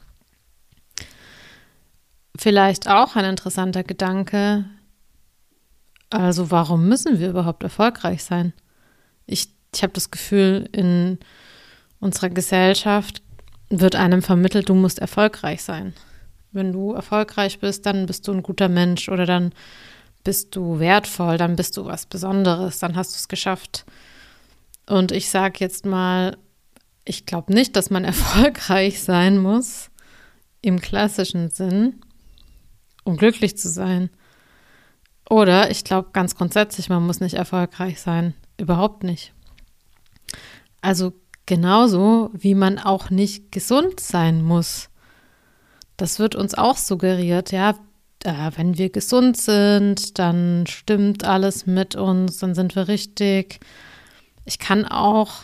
Vielleicht 2.36 2.90
auch 2.90 3.16
ein 3.16 3.26
interessanter 3.26 3.84
Gedanke, 3.84 4.66
also 6.10 6.52
warum 6.52 6.88
müssen 6.88 7.20
wir 7.20 7.30
überhaupt 7.30 7.64
erfolgreich 7.64 8.24
sein? 8.24 8.54
Ich, 9.26 9.50
ich 9.74 9.84
habe 9.84 9.94
das 9.94 10.12
Gefühl, 10.12 10.68
in 10.72 11.20
unserer 12.00 12.30
Gesellschaft 12.30 13.22
wird 13.70 13.96
einem 13.96 14.22
vermittelt, 14.22 14.70
du 14.70 14.74
musst 14.74 15.00
erfolgreich 15.00 15.64
sein. 15.64 15.94
Wenn 16.52 16.74
du 16.74 16.94
erfolgreich 16.94 17.60
bist, 17.60 17.86
dann 17.86 18.08
bist 18.08 18.28
du 18.28 18.32
ein 18.32 18.42
guter 18.42 18.70
Mensch 18.70 19.10
oder 19.10 19.26
dann 19.26 19.54
bist 20.24 20.56
du 20.56 20.80
wertvoll, 20.80 21.38
dann 21.38 21.56
bist 21.56 21.78
du 21.78 21.86
was 21.86 22.06
Besonderes, 22.06 22.80
dann 22.80 22.96
hast 22.96 23.14
du 23.14 23.18
es 23.18 23.28
geschafft. 23.28 23.86
Und 24.88 25.12
ich 25.12 25.30
sage 25.30 25.58
jetzt 25.60 25.86
mal, 25.86 26.38
ich 27.06 27.26
glaube 27.26 27.54
nicht, 27.54 27.76
dass 27.76 27.90
man 27.90 28.04
erfolgreich 28.06 29.02
sein 29.02 29.38
muss 29.38 29.90
im 30.62 30.82
klassischen 30.82 31.50
Sinn, 31.50 32.02
um 33.04 33.18
glücklich 33.18 33.58
zu 33.58 33.70
sein. 33.70 34.10
Oder 35.30 35.70
ich 35.70 35.84
glaube 35.84 36.10
ganz 36.12 36.36
grundsätzlich, 36.36 36.90
man 36.90 37.06
muss 37.06 37.20
nicht 37.20 37.36
erfolgreich 37.36 38.02
sein. 38.02 38.34
Überhaupt 38.58 39.04
nicht. 39.04 39.32
Also 40.82 41.14
genauso 41.46 42.32
wie 42.34 42.56
man 42.56 42.80
auch 42.80 43.12
nicht 43.12 43.52
gesund 43.52 44.00
sein 44.00 44.44
muss. 44.44 44.90
Das 45.98 46.18
wird 46.18 46.36
uns 46.36 46.56
auch 46.56 46.78
suggeriert, 46.78 47.52
ja. 47.52 47.76
Äh, 48.24 48.52
wenn 48.56 48.78
wir 48.78 48.90
gesund 48.90 49.38
sind, 49.38 50.18
dann 50.18 50.66
stimmt 50.68 51.24
alles 51.24 51.68
mit 51.68 51.96
uns, 51.96 52.40
dann 52.40 52.56
sind 52.56 52.76
wir 52.76 52.88
richtig. 52.88 53.60
Ich 54.46 54.58
kann 54.58 54.86
auch 54.86 55.44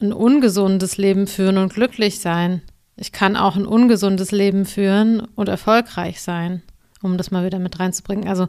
ein 0.00 0.12
ungesundes 0.12 0.96
Leben 0.96 1.26
führen 1.26 1.58
und 1.58 1.74
glücklich 1.74 2.20
sein. 2.20 2.62
Ich 2.96 3.12
kann 3.12 3.36
auch 3.36 3.56
ein 3.56 3.66
ungesundes 3.66 4.32
Leben 4.32 4.66
führen 4.66 5.20
und 5.20 5.48
erfolgreich 5.48 6.20
sein 6.20 6.62
um 7.02 7.16
das 7.16 7.30
mal 7.30 7.44
wieder 7.44 7.58
mit 7.58 7.78
reinzubringen. 7.78 8.28
Also 8.28 8.48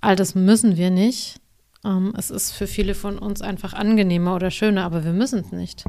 all 0.00 0.16
das 0.16 0.34
müssen 0.34 0.76
wir 0.76 0.90
nicht. 0.90 1.40
Ähm, 1.84 2.14
es 2.16 2.30
ist 2.30 2.52
für 2.52 2.66
viele 2.66 2.94
von 2.94 3.18
uns 3.18 3.42
einfach 3.42 3.72
angenehmer 3.72 4.34
oder 4.34 4.50
schöner, 4.50 4.84
aber 4.84 5.04
wir 5.04 5.12
müssen 5.12 5.40
es 5.40 5.52
nicht. 5.52 5.84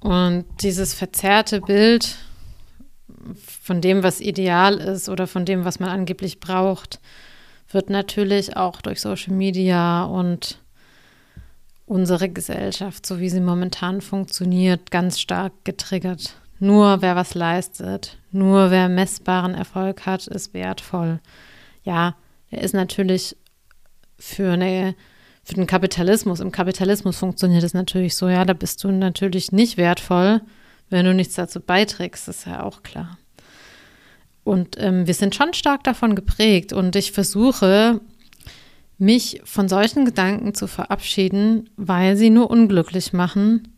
Und 0.00 0.44
dieses 0.62 0.94
verzerrte 0.94 1.60
Bild 1.60 2.16
von 3.62 3.80
dem, 3.80 4.02
was 4.02 4.20
ideal 4.20 4.76
ist 4.76 5.08
oder 5.08 5.26
von 5.26 5.44
dem, 5.44 5.64
was 5.64 5.80
man 5.80 5.88
angeblich 5.88 6.38
braucht, 6.38 7.00
wird 7.70 7.90
natürlich 7.90 8.56
auch 8.56 8.80
durch 8.80 9.00
Social 9.00 9.34
Media 9.34 10.04
und 10.04 10.60
unsere 11.86 12.28
Gesellschaft, 12.28 13.06
so 13.06 13.20
wie 13.20 13.30
sie 13.30 13.40
momentan 13.40 14.00
funktioniert, 14.00 14.90
ganz 14.90 15.18
stark 15.20 15.52
getriggert. 15.64 16.36
Nur 16.58 17.02
wer 17.02 17.16
was 17.16 17.34
leistet, 17.34 18.18
nur 18.32 18.70
wer 18.70 18.88
messbaren 18.88 19.54
Erfolg 19.54 20.06
hat, 20.06 20.26
ist 20.26 20.54
wertvoll. 20.54 21.20
Ja, 21.82 22.16
der 22.50 22.62
ist 22.62 22.74
natürlich 22.74 23.36
für, 24.18 24.52
eine, 24.52 24.94
für 25.44 25.54
den 25.54 25.66
Kapitalismus. 25.66 26.40
Im 26.40 26.52
Kapitalismus 26.52 27.18
funktioniert 27.18 27.62
es 27.62 27.74
natürlich 27.74 28.16
so, 28.16 28.28
ja, 28.28 28.44
da 28.44 28.54
bist 28.54 28.82
du 28.82 28.90
natürlich 28.90 29.52
nicht 29.52 29.76
wertvoll, 29.76 30.40
wenn 30.88 31.04
du 31.04 31.12
nichts 31.12 31.34
dazu 31.34 31.60
beiträgst, 31.60 32.28
ist 32.28 32.46
ja 32.46 32.62
auch 32.62 32.82
klar. 32.82 33.18
Und 34.44 34.76
ähm, 34.78 35.06
wir 35.06 35.14
sind 35.14 35.34
schon 35.34 35.52
stark 35.52 35.84
davon 35.84 36.14
geprägt 36.14 36.72
und 36.72 36.94
ich 36.96 37.12
versuche, 37.12 38.00
mich 38.96 39.42
von 39.44 39.68
solchen 39.68 40.04
Gedanken 40.04 40.54
zu 40.54 40.68
verabschieden, 40.68 41.68
weil 41.76 42.16
sie 42.16 42.30
nur 42.30 42.50
unglücklich 42.50 43.12
machen 43.12 43.75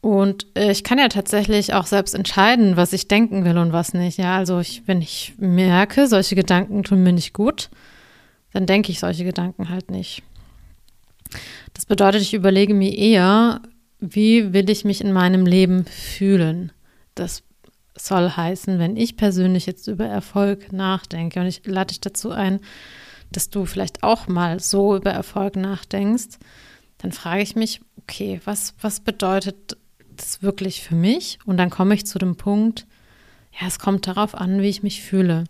und 0.00 0.46
äh, 0.56 0.70
ich 0.70 0.82
kann 0.82 0.98
ja 0.98 1.08
tatsächlich 1.08 1.74
auch 1.74 1.86
selbst 1.86 2.14
entscheiden, 2.14 2.76
was 2.76 2.92
ich 2.92 3.08
denken 3.08 3.44
will 3.44 3.58
und 3.58 3.72
was 3.72 3.92
nicht. 3.92 4.18
Ja, 4.18 4.36
also 4.36 4.58
ich, 4.58 4.82
wenn 4.86 5.02
ich 5.02 5.34
merke, 5.38 6.06
solche 6.06 6.34
Gedanken 6.34 6.82
tun 6.82 7.02
mir 7.02 7.12
nicht 7.12 7.34
gut, 7.34 7.68
dann 8.52 8.66
denke 8.66 8.92
ich 8.92 9.00
solche 9.00 9.24
Gedanken 9.24 9.68
halt 9.68 9.90
nicht. 9.90 10.22
Das 11.74 11.86
bedeutet, 11.86 12.22
ich 12.22 12.34
überlege 12.34 12.74
mir 12.74 12.96
eher, 12.96 13.60
wie 14.00 14.52
will 14.52 14.70
ich 14.70 14.84
mich 14.84 15.02
in 15.02 15.12
meinem 15.12 15.44
Leben 15.46 15.84
fühlen. 15.84 16.72
Das 17.14 17.42
soll 17.94 18.30
heißen, 18.30 18.78
wenn 18.78 18.96
ich 18.96 19.16
persönlich 19.16 19.66
jetzt 19.66 19.86
über 19.86 20.06
Erfolg 20.06 20.72
nachdenke 20.72 21.40
und 21.40 21.46
ich 21.46 21.66
lade 21.66 21.88
dich 21.88 22.00
dazu 22.00 22.30
ein, 22.30 22.60
dass 23.30 23.50
du 23.50 23.66
vielleicht 23.66 24.02
auch 24.02 24.26
mal 24.26 24.60
so 24.60 24.96
über 24.96 25.10
Erfolg 25.10 25.56
nachdenkst, 25.56 26.38
dann 26.98 27.12
frage 27.12 27.42
ich 27.42 27.54
mich, 27.54 27.80
okay, 27.98 28.40
was, 28.44 28.74
was 28.80 29.00
bedeutet 29.00 29.76
das 30.20 30.42
wirklich 30.42 30.82
für 30.82 30.94
mich? 30.94 31.38
Und 31.44 31.56
dann 31.56 31.70
komme 31.70 31.94
ich 31.94 32.06
zu 32.06 32.18
dem 32.18 32.36
Punkt, 32.36 32.86
ja, 33.58 33.66
es 33.66 33.78
kommt 33.78 34.06
darauf 34.06 34.34
an, 34.34 34.60
wie 34.62 34.68
ich 34.68 34.82
mich 34.82 35.02
fühle. 35.02 35.44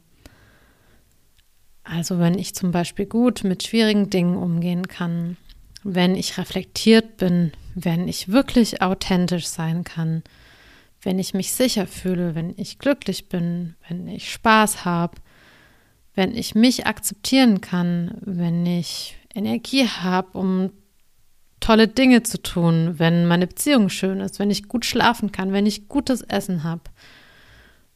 Also 1.85 2.19
wenn 2.19 2.39
ich 2.39 2.55
zum 2.55 2.71
Beispiel 2.71 3.07
gut 3.07 3.45
mit 3.45 3.65
schwierigen 3.65 4.11
Dingen 4.11 4.37
umgehen 4.37 4.89
kann, 4.89 5.37
wenn 5.83 6.15
ich 6.15 6.39
reflektiert 6.39 7.17
bin, 7.17 7.53
wenn 7.75 8.07
ich 8.07 8.29
wirklich 8.29 8.83
authentisch 8.83 9.47
sein 9.47 9.85
kann, 9.85 10.23
wenn 11.03 11.19
ich 11.19 11.35
mich 11.35 11.53
sicher 11.53 11.87
fühle, 11.87 12.35
wenn 12.35 12.55
ich 12.57 12.79
glücklich 12.79 13.29
bin, 13.29 13.75
wenn 13.89 14.07
ich 14.07 14.31
Spaß 14.31 14.85
habe, 14.85 15.17
wenn 16.15 16.35
ich 16.35 16.55
mich 16.55 16.87
akzeptieren 16.87 17.61
kann, 17.61 18.19
wenn 18.21 18.67
ich 18.67 19.17
Energie 19.35 19.87
habe, 19.87 20.37
um 20.37 20.71
tolle 21.61 21.89
Dinge 21.89 22.23
zu 22.23 22.43
tun, 22.43 22.95
wenn 22.99 23.27
meine 23.27 23.47
Beziehung 23.47 23.89
schön 23.89 24.21
ist, 24.21 24.39
wenn 24.39 24.51
ich 24.51 24.69
gut 24.69 24.85
schlafen 24.85 25.31
kann, 25.31 25.53
wenn 25.53 25.67
ich 25.67 25.89
gutes 25.89 26.23
Essen 26.23 26.65
habe, 26.65 26.83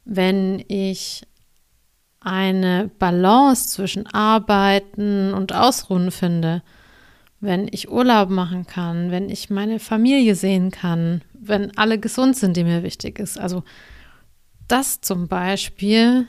wenn 0.05 0.63
ich 0.67 1.25
eine 2.21 2.89
Balance 2.99 3.69
zwischen 3.69 4.07
Arbeiten 4.07 5.33
und 5.33 5.53
Ausruhen 5.53 6.11
finde, 6.11 6.63
wenn 7.39 7.67
ich 7.69 7.91
Urlaub 7.91 8.29
machen 8.29 8.65
kann, 8.65 9.11
wenn 9.11 9.29
ich 9.29 9.49
meine 9.49 9.79
Familie 9.79 10.35
sehen 10.35 10.71
kann, 10.71 11.21
wenn 11.33 11.77
alle 11.77 11.99
gesund 11.99 12.35
sind, 12.35 12.57
die 12.57 12.63
mir 12.63 12.83
wichtig 12.83 13.19
ist. 13.19 13.39
Also 13.39 13.63
das 14.67 15.01
zum 15.01 15.27
Beispiel 15.27 16.27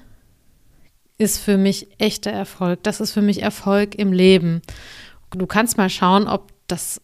ist 1.18 1.38
für 1.38 1.56
mich 1.56 1.88
echter 1.98 2.30
Erfolg. 2.30 2.82
Das 2.82 3.00
ist 3.00 3.12
für 3.12 3.22
mich 3.22 3.42
Erfolg 3.42 3.94
im 3.94 4.12
Leben. 4.12 4.60
Du 5.30 5.46
kannst 5.46 5.78
mal 5.78 5.88
schauen, 5.88 6.28
ob 6.28 6.52
das 6.66 7.00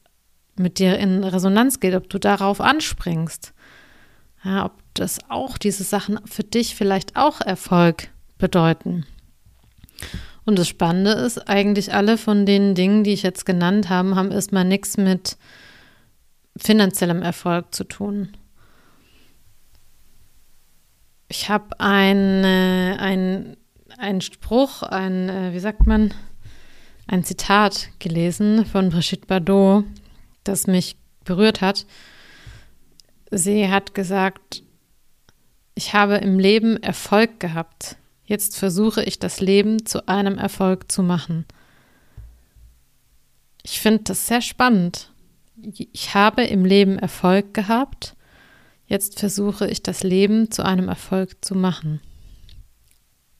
mit 0.62 0.78
dir 0.78 0.98
in 0.98 1.24
Resonanz 1.24 1.80
geht, 1.80 1.94
ob 1.94 2.08
du 2.08 2.18
darauf 2.18 2.60
anspringst. 2.60 3.52
Ja, 4.44 4.66
ob 4.66 4.72
das 4.94 5.18
auch 5.28 5.58
diese 5.58 5.84
Sachen 5.84 6.18
für 6.26 6.44
dich 6.44 6.74
vielleicht 6.74 7.16
auch 7.16 7.40
Erfolg 7.40 8.08
bedeuten. 8.38 9.06
Und 10.44 10.58
das 10.58 10.68
Spannende 10.68 11.12
ist, 11.12 11.48
eigentlich 11.48 11.94
alle 11.94 12.18
von 12.18 12.46
den 12.46 12.74
Dingen, 12.74 13.04
die 13.04 13.12
ich 13.12 13.22
jetzt 13.22 13.46
genannt 13.46 13.88
habe, 13.88 14.16
haben 14.16 14.32
erstmal 14.32 14.64
nichts 14.64 14.96
mit 14.96 15.36
finanziellem 16.56 17.22
Erfolg 17.22 17.74
zu 17.74 17.84
tun. 17.84 18.30
ich 21.32 21.48
habe 21.48 21.80
ein, 21.80 22.44
ein, 22.44 23.56
ein 23.96 24.20
Spruch, 24.20 24.82
ein, 24.82 25.30
äh, 25.30 25.54
wie 25.54 25.60
sagt 25.60 25.86
man, 25.86 26.12
ein 27.06 27.24
Zitat 27.24 27.88
gelesen 27.98 28.66
von 28.66 28.90
Brigitte 28.90 29.26
Bardot, 29.26 29.84
das 30.44 30.66
mich 30.66 30.96
berührt 31.24 31.60
hat. 31.60 31.86
Sie 33.30 33.68
hat 33.68 33.94
gesagt, 33.94 34.62
ich 35.74 35.94
habe 35.94 36.16
im 36.16 36.38
Leben 36.38 36.76
Erfolg 36.82 37.40
gehabt. 37.40 37.96
Jetzt 38.24 38.56
versuche 38.56 39.02
ich 39.02 39.18
das 39.18 39.40
Leben 39.40 39.86
zu 39.86 40.06
einem 40.08 40.38
Erfolg 40.38 40.90
zu 40.92 41.02
machen. 41.02 41.46
Ich 43.62 43.80
finde 43.80 44.04
das 44.04 44.26
sehr 44.26 44.42
spannend. 44.42 45.10
Ich 45.92 46.14
habe 46.14 46.42
im 46.42 46.64
Leben 46.64 46.98
Erfolg 46.98 47.54
gehabt. 47.54 48.16
Jetzt 48.86 49.20
versuche 49.20 49.68
ich 49.68 49.82
das 49.82 50.02
Leben 50.02 50.50
zu 50.50 50.64
einem 50.64 50.88
Erfolg 50.88 51.44
zu 51.44 51.54
machen. 51.54 52.00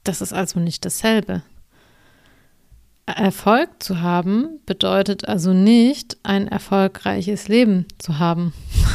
Das 0.05 0.21
ist 0.21 0.33
also 0.33 0.61
nicht 0.61 0.85
dasselbe. 0.85 1.43
Erfolg 3.07 3.83
zu 3.83 4.01
haben 4.01 4.61
bedeutet 4.65 5.29
also 5.29 5.53
nicht, 5.53 6.17
ein 6.23 6.47
erfolgreiches 6.49 7.49
Leben 7.49 7.87
zu 7.99 8.19
haben. 8.19 8.53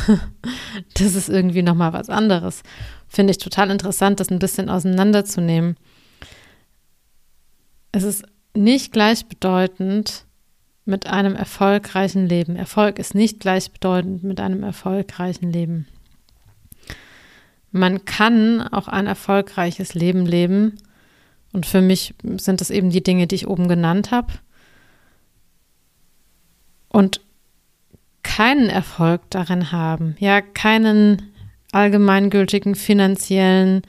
das 0.93 1.15
ist 1.15 1.29
irgendwie 1.29 1.61
nochmal 1.61 1.93
was 1.93 2.09
anderes. 2.09 2.63
Finde 3.07 3.31
ich 3.31 3.37
total 3.37 3.69
interessant, 3.69 4.19
das 4.19 4.29
ein 4.29 4.39
bisschen 4.39 4.69
auseinanderzunehmen. 4.69 5.75
Es 7.91 8.03
ist 8.03 8.25
nicht 8.53 8.93
gleichbedeutend 8.93 10.25
mit 10.85 11.07
einem 11.07 11.35
erfolgreichen 11.35 12.27
Leben. 12.27 12.55
Erfolg 12.55 12.99
ist 12.99 13.13
nicht 13.13 13.41
gleichbedeutend 13.41 14.23
mit 14.23 14.39
einem 14.39 14.63
erfolgreichen 14.63 15.51
Leben. 15.51 15.85
Man 17.71 18.05
kann 18.05 18.61
auch 18.61 18.87
ein 18.87 19.05
erfolgreiches 19.05 19.93
Leben 19.93 20.25
leben, 20.25 20.77
und 21.53 21.65
für 21.65 21.81
mich 21.81 22.13
sind 22.37 22.61
das 22.61 22.69
eben 22.69 22.89
die 22.89 23.03
Dinge, 23.03 23.27
die 23.27 23.35
ich 23.35 23.47
oben 23.47 23.67
genannt 23.67 24.11
habe. 24.11 24.33
Und 26.89 27.21
keinen 28.23 28.69
Erfolg 28.69 29.21
darin 29.29 29.71
haben, 29.71 30.15
ja, 30.19 30.41
keinen 30.41 31.31
allgemeingültigen 31.71 32.75
finanziellen 32.75 33.81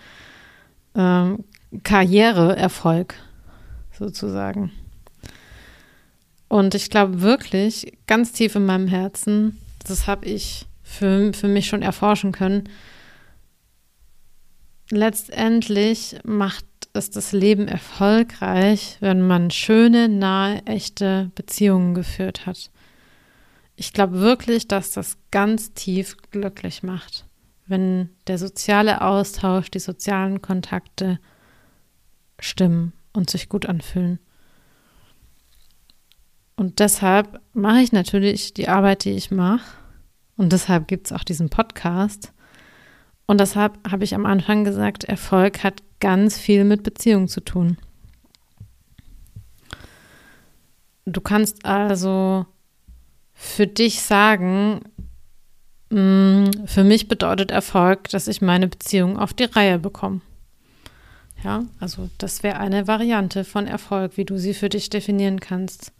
ähm, 0.95 1.45
Karriereerfolg 1.83 3.15
sozusagen. 3.93 4.73
Und 6.49 6.75
ich 6.75 6.89
glaube 6.89 7.21
wirklich, 7.21 7.99
ganz 8.07 8.33
tief 8.33 8.55
in 8.55 8.65
meinem 8.65 8.89
Herzen, 8.89 9.59
das 9.85 10.07
habe 10.07 10.27
ich 10.27 10.67
für, 10.83 11.33
für 11.35 11.49
mich 11.49 11.67
schon 11.67 11.83
erforschen 11.83 12.33
können, 12.33 12.69
letztendlich 14.91 16.17
macht 16.25 16.65
ist 16.99 17.17
das 17.17 17.33
Leben 17.33 17.69
erfolgreich, 17.69 18.99
wenn 19.01 19.27
man 19.27 19.51
schöne, 19.51 20.09
nahe, 20.09 20.65
echte 20.67 21.31
Beziehungen 21.35 21.95
geführt 21.95 22.47
hat. 22.47 22.71
Ich 23.77 23.93
glaube 23.93 24.21
wirklich, 24.21 24.69
dass 24.69 24.91
das 24.91 25.17
ganz 25.31 25.73
tief 25.73 26.17
glücklich 26.31 26.83
macht, 26.83 27.27
wenn 27.67 28.11
der 28.27 28.39
soziale 28.39 29.01
Austausch, 29.01 29.71
die 29.71 29.79
sozialen 29.79 30.43
Kontakte 30.43 31.19
stimmen 32.41 32.93
und 33.13 33.31
sich 33.31 33.49
gut 33.49 33.67
anfühlen. 33.67 34.19
Und 36.57 36.81
deshalb 36.81 37.41
mache 37.53 37.81
ich 37.81 37.93
natürlich 37.93 38.53
die 38.53 38.69
Arbeit, 38.69 39.05
die 39.05 39.13
ich 39.13 39.31
mache. 39.31 39.77
Und 40.37 40.53
deshalb 40.53 40.89
gibt 40.89 41.07
es 41.07 41.13
auch 41.13 41.23
diesen 41.23 41.51
Podcast. 41.51 42.33
Und 43.27 43.41
deshalb 43.41 43.79
habe 43.89 44.03
ich 44.03 44.15
am 44.15 44.27
Anfang 44.27 44.65
gesagt, 44.65 45.05
Erfolg 45.05 45.63
hat 45.63 45.83
ganz 46.01 46.39
viel 46.39 46.65
mit 46.65 46.83
Beziehung 46.83 47.29
zu 47.29 47.41
tun. 47.41 47.79
Du 51.05 51.21
kannst 51.21 51.65
also 51.65 52.47
für 53.33 53.67
dich 53.67 54.03
sagen, 54.03 54.81
mm, 55.91 56.67
für 56.67 56.85
mich 56.85 57.09
bedeutet 57.09 57.51
Erfolg, 57.51 58.09
dass 58.11 58.29
ich 58.29 58.43
meine 58.43 58.69
Beziehung 58.69 59.19
auf 59.19 59.33
die 59.33 59.45
Reihe 59.45 59.79
bekomme. 59.79 60.21
Ja, 61.45 61.65
also 61.79 62.11
das 62.19 62.43
wäre 62.43 62.59
eine 62.59 62.89
Variante 62.89 63.45
von 63.45 63.67
Erfolg, 63.67 64.17
wie 64.17 64.25
du 64.25 64.39
sie 64.39 64.55
für 64.55 64.69
dich 64.69 64.91
definieren 64.91 65.41
kannst. 65.41 65.93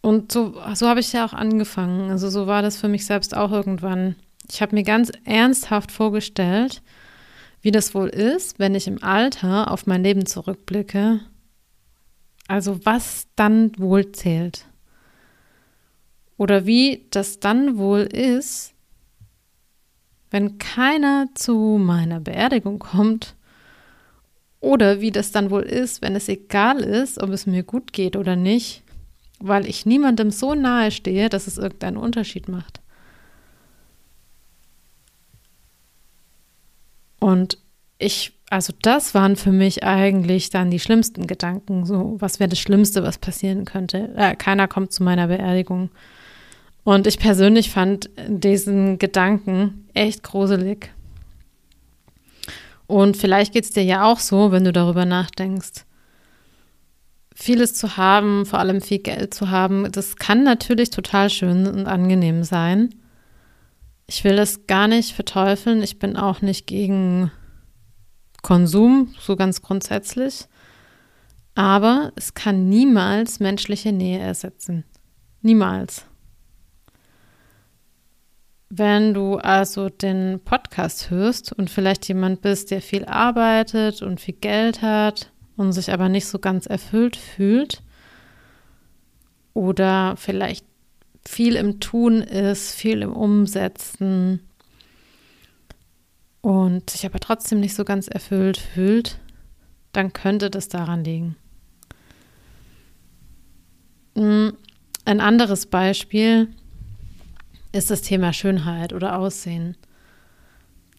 Und 0.00 0.32
so, 0.32 0.60
so 0.74 0.88
habe 0.88 1.00
ich 1.00 1.12
ja 1.12 1.24
auch 1.24 1.34
angefangen. 1.34 2.10
Also 2.10 2.28
so 2.28 2.46
war 2.46 2.62
das 2.62 2.76
für 2.76 2.88
mich 2.88 3.06
selbst 3.06 3.36
auch 3.36 3.52
irgendwann. 3.52 4.16
Ich 4.50 4.60
habe 4.60 4.74
mir 4.74 4.82
ganz 4.82 5.12
ernsthaft 5.24 5.92
vorgestellt, 5.92 6.82
wie 7.62 7.70
das 7.70 7.94
wohl 7.94 8.08
ist, 8.08 8.58
wenn 8.58 8.74
ich 8.74 8.88
im 8.88 9.02
Alter 9.02 9.70
auf 9.70 9.86
mein 9.86 10.02
Leben 10.02 10.26
zurückblicke. 10.26 11.20
Also 12.48 12.84
was 12.84 13.28
dann 13.36 13.72
wohl 13.78 14.12
zählt. 14.12 14.66
Oder 16.36 16.66
wie 16.66 17.06
das 17.10 17.38
dann 17.38 17.78
wohl 17.78 18.00
ist, 18.00 18.74
wenn 20.30 20.58
keiner 20.58 21.28
zu 21.34 21.78
meiner 21.80 22.18
Beerdigung 22.18 22.80
kommt. 22.80 23.36
Oder 24.58 25.00
wie 25.00 25.12
das 25.12 25.30
dann 25.30 25.50
wohl 25.50 25.62
ist, 25.62 26.02
wenn 26.02 26.16
es 26.16 26.28
egal 26.28 26.80
ist, 26.80 27.22
ob 27.22 27.30
es 27.30 27.46
mir 27.46 27.62
gut 27.62 27.92
geht 27.92 28.16
oder 28.16 28.34
nicht, 28.34 28.82
weil 29.38 29.66
ich 29.66 29.86
niemandem 29.86 30.30
so 30.30 30.54
nahe 30.54 30.90
stehe, 30.90 31.28
dass 31.28 31.46
es 31.46 31.58
irgendeinen 31.58 31.96
Unterschied 31.96 32.48
macht. 32.48 32.81
Und 37.22 37.56
ich, 37.98 38.32
also 38.50 38.72
das 38.82 39.14
waren 39.14 39.36
für 39.36 39.52
mich 39.52 39.84
eigentlich 39.84 40.50
dann 40.50 40.72
die 40.72 40.80
schlimmsten 40.80 41.28
Gedanken. 41.28 41.86
So, 41.86 42.16
was 42.18 42.40
wäre 42.40 42.48
das 42.50 42.58
Schlimmste, 42.58 43.04
was 43.04 43.18
passieren 43.18 43.64
könnte? 43.64 44.12
Äh, 44.16 44.34
keiner 44.34 44.66
kommt 44.66 44.92
zu 44.92 45.04
meiner 45.04 45.28
Beerdigung. 45.28 45.90
Und 46.82 47.06
ich 47.06 47.20
persönlich 47.20 47.70
fand 47.70 48.10
diesen 48.26 48.98
Gedanken 48.98 49.86
echt 49.94 50.24
gruselig. 50.24 50.90
Und 52.88 53.16
vielleicht 53.16 53.52
geht 53.52 53.66
es 53.66 53.70
dir 53.70 53.84
ja 53.84 54.04
auch 54.04 54.18
so, 54.18 54.50
wenn 54.50 54.64
du 54.64 54.72
darüber 54.72 55.04
nachdenkst. 55.04 55.84
Vieles 57.36 57.74
zu 57.74 57.96
haben, 57.96 58.46
vor 58.46 58.58
allem 58.58 58.80
viel 58.80 58.98
Geld 58.98 59.32
zu 59.32 59.48
haben, 59.48 59.92
das 59.92 60.16
kann 60.16 60.42
natürlich 60.42 60.90
total 60.90 61.30
schön 61.30 61.68
und 61.68 61.86
angenehm 61.86 62.42
sein. 62.42 62.92
Ich 64.14 64.24
will 64.24 64.36
das 64.36 64.66
gar 64.66 64.88
nicht 64.88 65.14
verteufeln. 65.14 65.82
Ich 65.82 65.98
bin 65.98 66.18
auch 66.18 66.42
nicht 66.42 66.66
gegen 66.66 67.32
Konsum, 68.42 69.14
so 69.18 69.36
ganz 69.36 69.62
grundsätzlich. 69.62 70.48
Aber 71.54 72.12
es 72.14 72.34
kann 72.34 72.68
niemals 72.68 73.40
menschliche 73.40 73.90
Nähe 73.90 74.18
ersetzen. 74.18 74.84
Niemals. 75.40 76.04
Wenn 78.68 79.14
du 79.14 79.36
also 79.36 79.88
den 79.88 80.40
Podcast 80.44 81.08
hörst 81.08 81.54
und 81.54 81.70
vielleicht 81.70 82.06
jemand 82.06 82.42
bist, 82.42 82.70
der 82.70 82.82
viel 82.82 83.06
arbeitet 83.06 84.02
und 84.02 84.20
viel 84.20 84.34
Geld 84.34 84.82
hat 84.82 85.32
und 85.56 85.72
sich 85.72 85.90
aber 85.90 86.10
nicht 86.10 86.26
so 86.26 86.38
ganz 86.38 86.66
erfüllt 86.66 87.16
fühlt 87.16 87.82
oder 89.54 90.16
vielleicht 90.18 90.66
viel 91.26 91.56
im 91.56 91.80
Tun 91.80 92.20
ist, 92.22 92.74
viel 92.74 93.02
im 93.02 93.12
Umsetzen 93.12 94.40
und 96.40 96.90
sich 96.90 97.06
aber 97.06 97.20
trotzdem 97.20 97.60
nicht 97.60 97.74
so 97.74 97.84
ganz 97.84 98.08
erfüllt 98.08 98.58
fühlt, 98.58 99.18
dann 99.92 100.12
könnte 100.12 100.50
das 100.50 100.68
daran 100.68 101.04
liegen. 101.04 101.36
Hm, 104.16 104.54
ein 105.04 105.20
anderes 105.20 105.66
Beispiel 105.66 106.48
ist 107.72 107.90
das 107.90 108.02
Thema 108.02 108.32
Schönheit 108.32 108.92
oder 108.92 109.18
Aussehen. 109.18 109.76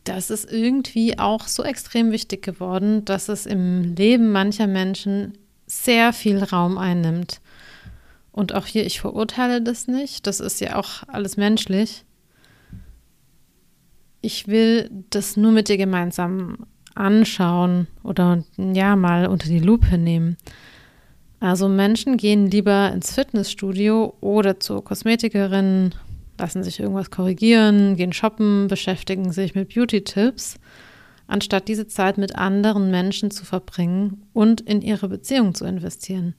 Das 0.04 0.30
ist 0.30 0.52
irgendwie 0.52 1.20
auch 1.20 1.48
so 1.48 1.64
extrem 1.64 2.12
wichtig 2.12 2.44
geworden, 2.44 3.06
dass 3.06 3.30
es 3.30 3.46
im 3.46 3.96
Leben 3.96 4.32
mancher 4.32 4.68
Menschen 4.68 5.38
sehr 5.66 6.12
viel 6.12 6.44
Raum 6.44 6.78
einnimmt. 6.78 7.40
Und 8.34 8.54
auch 8.54 8.66
hier, 8.66 8.86
ich 8.86 9.00
verurteile 9.00 9.62
das 9.62 9.88
nicht, 9.88 10.28
das 10.28 10.40
ist 10.40 10.60
ja 10.60 10.76
auch 10.76 11.04
alles 11.08 11.38
menschlich. 11.38 12.04
Ich 14.22 14.48
will 14.48 14.90
das 15.12 15.38
nur 15.38 15.52
mit 15.52 15.70
dir 15.70 15.78
gemeinsam 15.78 16.66
anschauen 16.96 17.88
oder 18.04 18.44
ja, 18.58 18.96
mal 18.96 19.28
unter 19.28 19.48
die 19.48 19.60
Lupe 19.60 19.98
nehmen. 19.98 20.38
Also 21.40 21.70
Menschen 21.70 22.18
gehen 22.18 22.50
lieber 22.50 22.92
ins 22.92 23.14
Fitnessstudio 23.14 24.16
oder 24.20 24.60
zur 24.60 24.84
Kosmetikerin, 24.84 25.94
lassen 26.40 26.64
sich 26.64 26.80
irgendwas 26.80 27.12
korrigieren, 27.12 27.96
gehen 27.98 28.14
shoppen, 28.14 28.68
beschäftigen 28.68 29.32
sich 29.32 29.54
mit 29.54 29.74
Beauty-Tipps, 29.74 30.56
anstatt 31.28 31.68
diese 31.68 31.86
Zeit 31.86 32.18
mit 32.18 32.36
anderen 32.36 32.90
Menschen 32.90 33.30
zu 33.30 33.46
verbringen 33.46 34.24
und 34.34 34.62
in 34.62 34.82
ihre 34.82 35.08
Beziehung 35.10 35.54
zu 35.54 35.66
investieren. 35.66 36.34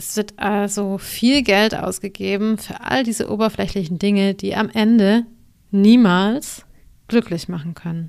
Es 0.00 0.16
wird 0.16 0.38
also 0.38 0.96
viel 0.96 1.42
Geld 1.42 1.74
ausgegeben 1.74 2.56
für 2.56 2.80
all 2.80 3.04
diese 3.04 3.30
oberflächlichen 3.30 3.98
Dinge, 3.98 4.32
die 4.32 4.56
am 4.56 4.70
Ende 4.70 5.26
niemals 5.70 6.64
glücklich 7.06 7.50
machen 7.50 7.74
können. 7.74 8.08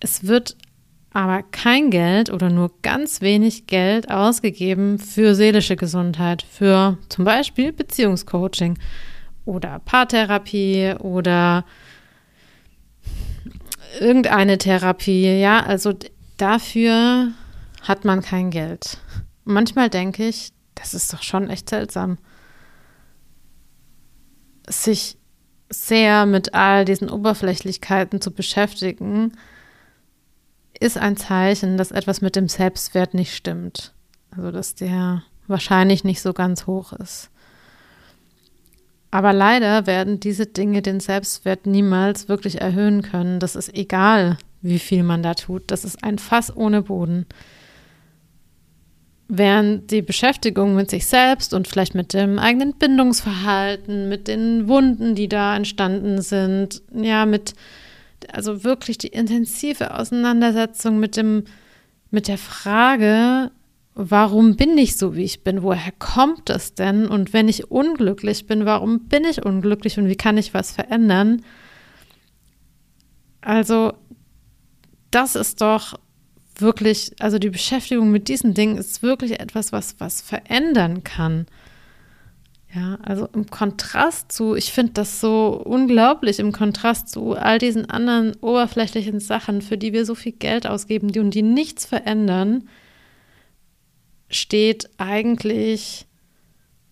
Es 0.00 0.26
wird 0.26 0.56
aber 1.12 1.44
kein 1.44 1.92
Geld 1.92 2.28
oder 2.32 2.50
nur 2.50 2.72
ganz 2.82 3.20
wenig 3.20 3.68
Geld 3.68 4.10
ausgegeben 4.10 4.98
für 4.98 5.36
seelische 5.36 5.76
Gesundheit, 5.76 6.42
für 6.42 6.98
zum 7.08 7.24
Beispiel 7.24 7.72
Beziehungscoaching 7.72 8.80
oder 9.44 9.78
Paartherapie 9.78 10.94
oder 10.98 11.64
irgendeine 14.00 14.58
Therapie. 14.58 15.38
Ja, 15.38 15.60
also 15.60 15.94
dafür 16.36 17.32
hat 17.82 18.04
man 18.04 18.22
kein 18.22 18.50
Geld. 18.50 18.98
Manchmal 19.44 19.90
denke 19.90 20.26
ich, 20.26 20.52
das 20.74 20.94
ist 20.94 21.12
doch 21.12 21.22
schon 21.22 21.50
echt 21.50 21.70
seltsam, 21.70 22.18
sich 24.68 25.16
sehr 25.68 26.26
mit 26.26 26.54
all 26.54 26.84
diesen 26.84 27.10
Oberflächlichkeiten 27.10 28.20
zu 28.20 28.32
beschäftigen 28.32 29.32
ist 30.80 30.96
ein 30.96 31.16
Zeichen, 31.16 31.76
dass 31.76 31.92
etwas 31.92 32.22
mit 32.22 32.34
dem 32.34 32.48
Selbstwert 32.48 33.14
nicht 33.14 33.36
stimmt. 33.36 33.92
Also 34.30 34.50
dass 34.50 34.74
der 34.74 35.22
wahrscheinlich 35.46 36.04
nicht 36.04 36.22
so 36.22 36.32
ganz 36.32 36.66
hoch 36.66 36.92
ist. 36.94 37.30
Aber 39.10 39.32
leider 39.32 39.86
werden 39.86 40.20
diese 40.20 40.46
Dinge 40.46 40.82
den 40.82 41.00
Selbstwert 41.00 41.66
niemals 41.66 42.28
wirklich 42.28 42.60
erhöhen 42.60 43.02
können. 43.02 43.40
Das 43.40 43.56
ist 43.56 43.74
egal, 43.74 44.38
wie 44.62 44.78
viel 44.78 45.02
man 45.02 45.22
da 45.22 45.34
tut. 45.34 45.70
Das 45.70 45.84
ist 45.84 46.02
ein 46.02 46.18
Fass 46.18 46.56
ohne 46.56 46.82
Boden. 46.82 47.26
Während 49.32 49.92
die 49.92 50.02
Beschäftigung 50.02 50.74
mit 50.74 50.90
sich 50.90 51.06
selbst 51.06 51.54
und 51.54 51.68
vielleicht 51.68 51.94
mit 51.94 52.14
dem 52.14 52.40
eigenen 52.40 52.74
Bindungsverhalten, 52.74 54.08
mit 54.08 54.26
den 54.26 54.66
Wunden, 54.66 55.14
die 55.14 55.28
da 55.28 55.54
entstanden 55.54 56.20
sind, 56.20 56.82
ja, 56.92 57.26
mit 57.26 57.54
also 58.32 58.64
wirklich 58.64 58.98
die 58.98 59.06
intensive 59.06 59.96
Auseinandersetzung 59.96 60.98
mit 60.98 61.16
dem, 61.16 61.44
mit 62.10 62.26
der 62.26 62.38
Frage, 62.38 63.52
warum 63.94 64.56
bin 64.56 64.76
ich 64.76 64.96
so, 64.96 65.14
wie 65.14 65.22
ich 65.22 65.44
bin? 65.44 65.62
Woher 65.62 65.92
kommt 66.00 66.48
das 66.48 66.74
denn? 66.74 67.06
Und 67.06 67.32
wenn 67.32 67.46
ich 67.46 67.70
unglücklich 67.70 68.48
bin, 68.48 68.64
warum 68.64 69.06
bin 69.06 69.24
ich 69.24 69.44
unglücklich 69.44 69.96
und 69.96 70.08
wie 70.08 70.16
kann 70.16 70.38
ich 70.38 70.54
was 70.54 70.72
verändern? 70.72 71.42
Also, 73.42 73.92
das 75.12 75.36
ist 75.36 75.60
doch 75.60 75.94
wirklich, 76.60 77.12
also 77.18 77.38
die 77.38 77.50
Beschäftigung 77.50 78.10
mit 78.10 78.28
diesen 78.28 78.54
Dingen 78.54 78.78
ist 78.78 79.02
wirklich 79.02 79.40
etwas, 79.40 79.72
was 79.72 79.96
was 79.98 80.20
verändern 80.20 81.04
kann. 81.04 81.46
Ja, 82.72 82.98
also 83.02 83.26
im 83.34 83.46
Kontrast 83.46 84.30
zu, 84.30 84.54
ich 84.54 84.72
finde 84.72 84.92
das 84.92 85.20
so 85.20 85.60
unglaublich, 85.64 86.38
im 86.38 86.52
Kontrast 86.52 87.08
zu 87.08 87.34
all 87.34 87.58
diesen 87.58 87.90
anderen 87.90 88.36
oberflächlichen 88.36 89.18
Sachen, 89.18 89.60
für 89.60 89.76
die 89.76 89.92
wir 89.92 90.06
so 90.06 90.14
viel 90.14 90.32
Geld 90.32 90.68
ausgeben 90.68 91.10
die, 91.10 91.18
und 91.18 91.34
die 91.34 91.42
nichts 91.42 91.84
verändern, 91.84 92.68
steht 94.28 94.88
eigentlich 94.98 96.06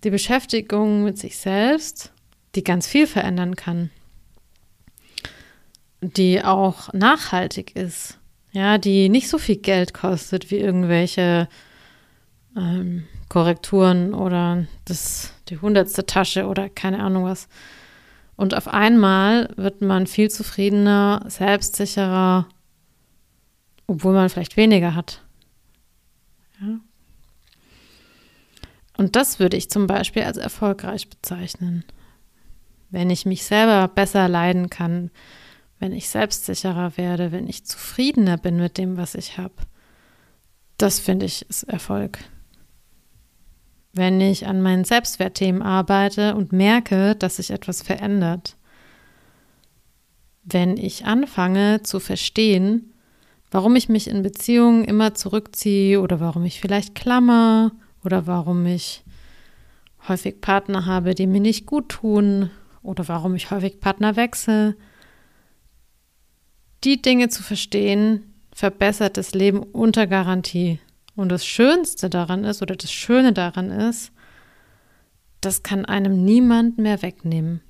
die 0.02 0.10
Beschäftigung 0.10 1.04
mit 1.04 1.16
sich 1.16 1.38
selbst, 1.38 2.12
die 2.56 2.64
ganz 2.64 2.88
viel 2.88 3.06
verändern 3.06 3.54
kann, 3.54 3.90
die 6.00 6.42
auch 6.42 6.92
nachhaltig 6.92 7.76
ist, 7.76 8.17
ja, 8.52 8.78
die 8.78 9.08
nicht 9.08 9.28
so 9.28 9.38
viel 9.38 9.56
Geld 9.56 9.94
kostet 9.94 10.50
wie 10.50 10.58
irgendwelche 10.58 11.48
ähm, 12.56 13.04
Korrekturen 13.28 14.14
oder 14.14 14.66
das, 14.84 15.32
die 15.48 15.58
hundertste 15.58 16.06
Tasche 16.06 16.46
oder 16.46 16.68
keine 16.68 17.00
Ahnung 17.00 17.24
was. 17.24 17.48
Und 18.36 18.54
auf 18.54 18.68
einmal 18.68 19.50
wird 19.56 19.80
man 19.82 20.06
viel 20.06 20.30
zufriedener, 20.30 21.24
selbstsicherer, 21.26 22.46
obwohl 23.86 24.14
man 24.14 24.28
vielleicht 24.28 24.56
weniger 24.56 24.94
hat. 24.94 25.22
Ja. 26.60 26.78
Und 28.96 29.16
das 29.16 29.38
würde 29.38 29.56
ich 29.56 29.70
zum 29.70 29.86
Beispiel 29.86 30.22
als 30.22 30.36
erfolgreich 30.36 31.08
bezeichnen. 31.08 31.84
Wenn 32.90 33.10
ich 33.10 33.26
mich 33.26 33.44
selber 33.44 33.88
besser 33.88 34.28
leiden 34.28 34.70
kann, 34.70 35.10
wenn 35.78 35.92
ich 35.92 36.08
selbstsicherer 36.08 36.96
werde, 36.96 37.32
wenn 37.32 37.48
ich 37.48 37.64
zufriedener 37.64 38.36
bin 38.36 38.56
mit 38.56 38.78
dem, 38.78 38.96
was 38.96 39.14
ich 39.14 39.38
habe. 39.38 39.54
Das 40.76 40.98
finde 40.98 41.26
ich 41.26 41.48
ist 41.48 41.64
Erfolg 41.64 42.18
wenn 43.98 44.20
ich 44.20 44.46
an 44.46 44.62
meinen 44.62 44.84
Selbstwertthemen 44.84 45.60
arbeite 45.60 46.34
und 46.36 46.52
merke, 46.52 47.16
dass 47.16 47.36
sich 47.36 47.50
etwas 47.50 47.82
verändert. 47.82 48.56
Wenn 50.44 50.76
ich 50.76 51.04
anfange 51.04 51.82
zu 51.82 52.00
verstehen, 52.00 52.94
warum 53.50 53.76
ich 53.76 53.88
mich 53.88 54.08
in 54.08 54.22
Beziehungen 54.22 54.84
immer 54.84 55.14
zurückziehe 55.14 56.00
oder 56.00 56.20
warum 56.20 56.44
ich 56.44 56.60
vielleicht 56.60 56.94
klammer 56.94 57.72
oder 58.04 58.26
warum 58.26 58.64
ich 58.66 59.04
häufig 60.06 60.40
Partner 60.40 60.86
habe, 60.86 61.14
die 61.14 61.26
mir 61.26 61.40
nicht 61.40 61.66
gut 61.66 61.88
tun 61.90 62.50
oder 62.82 63.08
warum 63.08 63.34
ich 63.34 63.50
häufig 63.50 63.80
Partner 63.80 64.16
wechsle. 64.16 64.76
Die 66.84 67.02
Dinge 67.02 67.28
zu 67.28 67.42
verstehen, 67.42 68.34
verbessert 68.52 69.16
das 69.16 69.34
Leben 69.34 69.62
unter 69.62 70.06
Garantie. 70.06 70.80
Und 71.16 71.30
das 71.30 71.44
Schönste 71.44 72.08
daran 72.08 72.44
ist, 72.44 72.62
oder 72.62 72.76
das 72.76 72.92
Schöne 72.92 73.32
daran 73.32 73.70
ist, 73.70 74.12
das 75.40 75.62
kann 75.62 75.84
einem 75.84 76.24
niemand 76.24 76.78
mehr 76.78 77.02
wegnehmen. 77.02 77.60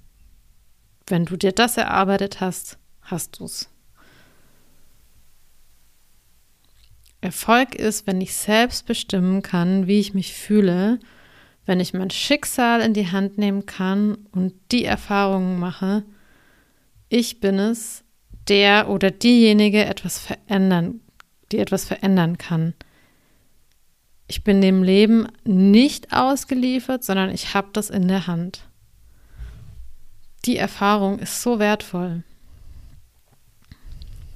Wenn 1.07 1.25
du 1.25 1.37
dir 1.37 1.53
das 1.53 1.77
erarbeitet 1.77 2.41
hast, 2.41 2.79
hast 3.03 3.41
du's. 3.41 3.71
Erfolg 7.21 7.75
ist, 7.75 8.07
wenn 8.07 8.21
ich 8.21 8.35
selbst 8.35 8.87
bestimmen 8.87 9.43
kann, 9.43 9.87
wie 9.87 9.99
ich 9.99 10.15
mich 10.15 10.35
fühle, 10.35 11.01
wenn 11.67 11.81
ich 11.81 11.93
mein 11.93 12.11
Schicksal 12.11 12.81
in 12.81 12.95
die 12.95 13.11
Hand 13.11 13.39
nehmen 13.39 13.67
kann 13.67 14.27
und 14.31 14.55
die 14.71 14.85
Erfahrungen 14.85 15.59
mache, 15.59 16.05
ich 17.09 17.41
bin 17.41 17.59
es, 17.59 18.05
der 18.49 18.89
oder 18.89 19.11
diejenige 19.11 19.85
etwas 19.85 20.19
verändern, 20.19 21.01
die 21.53 21.59
etwas 21.59 21.85
verändern 21.85 22.39
kann 22.39 22.75
ich 24.29 24.45
bin 24.45 24.61
dem 24.61 24.83
Leben 24.83 25.27
nicht 25.45 26.13
ausgeliefert, 26.13 27.03
sondern 27.03 27.31
ich 27.31 27.55
habe 27.55 27.69
das 27.73 27.89
in 27.89 28.07
der 28.07 28.27
Hand. 28.27 28.69
Die 30.45 30.59
Erfahrung 30.59 31.19
ist 31.19 31.43
so 31.43 31.59
wertvoll. 31.59 32.23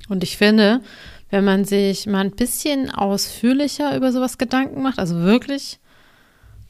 Und 0.08 0.24
ich 0.24 0.38
finde, 0.38 0.80
wenn 1.30 1.44
man 1.44 1.64
sich 1.64 2.06
mal 2.06 2.24
ein 2.24 2.32
bisschen 2.32 2.90
ausführlicher 2.90 3.94
über 3.94 4.12
sowas 4.12 4.38
Gedanken 4.38 4.82
macht, 4.82 4.98
also 4.98 5.16
wirklich 5.16 5.78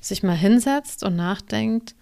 sich 0.00 0.24
mal 0.24 0.36
hinsetzt 0.36 1.04
und 1.04 1.14
nachdenkt, 1.14 1.94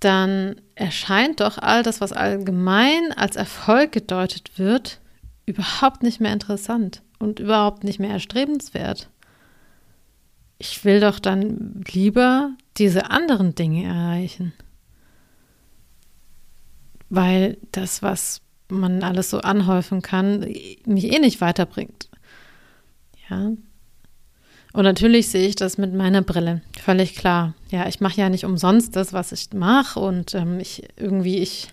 dann 0.00 0.60
erscheint 0.74 1.40
doch 1.40 1.58
all 1.58 1.82
das, 1.82 2.00
was 2.00 2.12
allgemein 2.12 3.12
als 3.16 3.36
Erfolg 3.36 3.92
gedeutet 3.92 4.58
wird, 4.58 5.00
überhaupt 5.46 6.02
nicht 6.02 6.20
mehr 6.20 6.32
interessant 6.32 7.02
und 7.18 7.38
überhaupt 7.38 7.84
nicht 7.84 8.00
mehr 8.00 8.10
erstrebenswert 8.10 9.08
ich 10.60 10.84
will 10.84 11.00
doch 11.00 11.18
dann 11.18 11.82
lieber 11.90 12.52
diese 12.76 13.10
anderen 13.10 13.54
Dinge 13.54 13.84
erreichen. 13.84 14.52
Weil 17.08 17.56
das, 17.72 18.02
was 18.02 18.42
man 18.68 19.02
alles 19.02 19.30
so 19.30 19.38
anhäufen 19.38 20.02
kann, 20.02 20.40
mich 20.40 21.04
eh 21.04 21.18
nicht 21.18 21.40
weiterbringt. 21.40 22.10
Ja. 23.28 23.52
Und 24.72 24.84
natürlich 24.84 25.28
sehe 25.28 25.48
ich 25.48 25.56
das 25.56 25.78
mit 25.78 25.94
meiner 25.94 26.22
Brille, 26.22 26.62
völlig 26.80 27.16
klar. 27.16 27.54
Ja, 27.70 27.88
ich 27.88 28.00
mache 28.00 28.20
ja 28.20 28.28
nicht 28.28 28.44
umsonst 28.44 28.94
das, 28.94 29.12
was 29.12 29.32
ich 29.32 29.52
mache 29.52 29.98
und 29.98 30.34
ähm, 30.34 30.60
ich 30.60 30.84
irgendwie, 30.96 31.38
ich, 31.38 31.68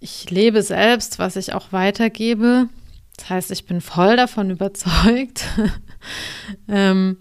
ich 0.00 0.30
lebe 0.30 0.62
selbst, 0.62 1.18
was 1.18 1.36
ich 1.36 1.52
auch 1.52 1.72
weitergebe. 1.72 2.68
Das 3.16 3.28
heißt, 3.28 3.50
ich 3.50 3.66
bin 3.66 3.80
voll 3.80 4.16
davon 4.16 4.50
überzeugt. 4.50 5.44
ähm, 6.68 7.18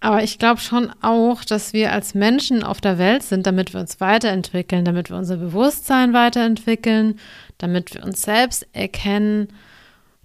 aber 0.00 0.22
ich 0.22 0.38
glaube 0.38 0.60
schon 0.60 0.92
auch, 1.02 1.44
dass 1.44 1.72
wir 1.72 1.92
als 1.92 2.14
Menschen 2.14 2.62
auf 2.62 2.80
der 2.80 2.98
Welt 2.98 3.24
sind, 3.24 3.46
damit 3.46 3.72
wir 3.74 3.80
uns 3.80 4.00
weiterentwickeln, 4.00 4.84
damit 4.84 5.10
wir 5.10 5.16
unser 5.16 5.38
Bewusstsein 5.38 6.12
weiterentwickeln, 6.12 7.18
damit 7.58 7.94
wir 7.94 8.04
uns 8.04 8.22
selbst 8.22 8.66
erkennen, 8.72 9.48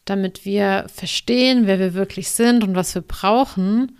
damit 0.05 0.45
wir 0.45 0.85
verstehen, 0.93 1.65
wer 1.65 1.79
wir 1.79 1.93
wirklich 1.93 2.29
sind 2.29 2.63
und 2.63 2.75
was 2.75 2.93
wir 2.95 3.01
brauchen. 3.01 3.97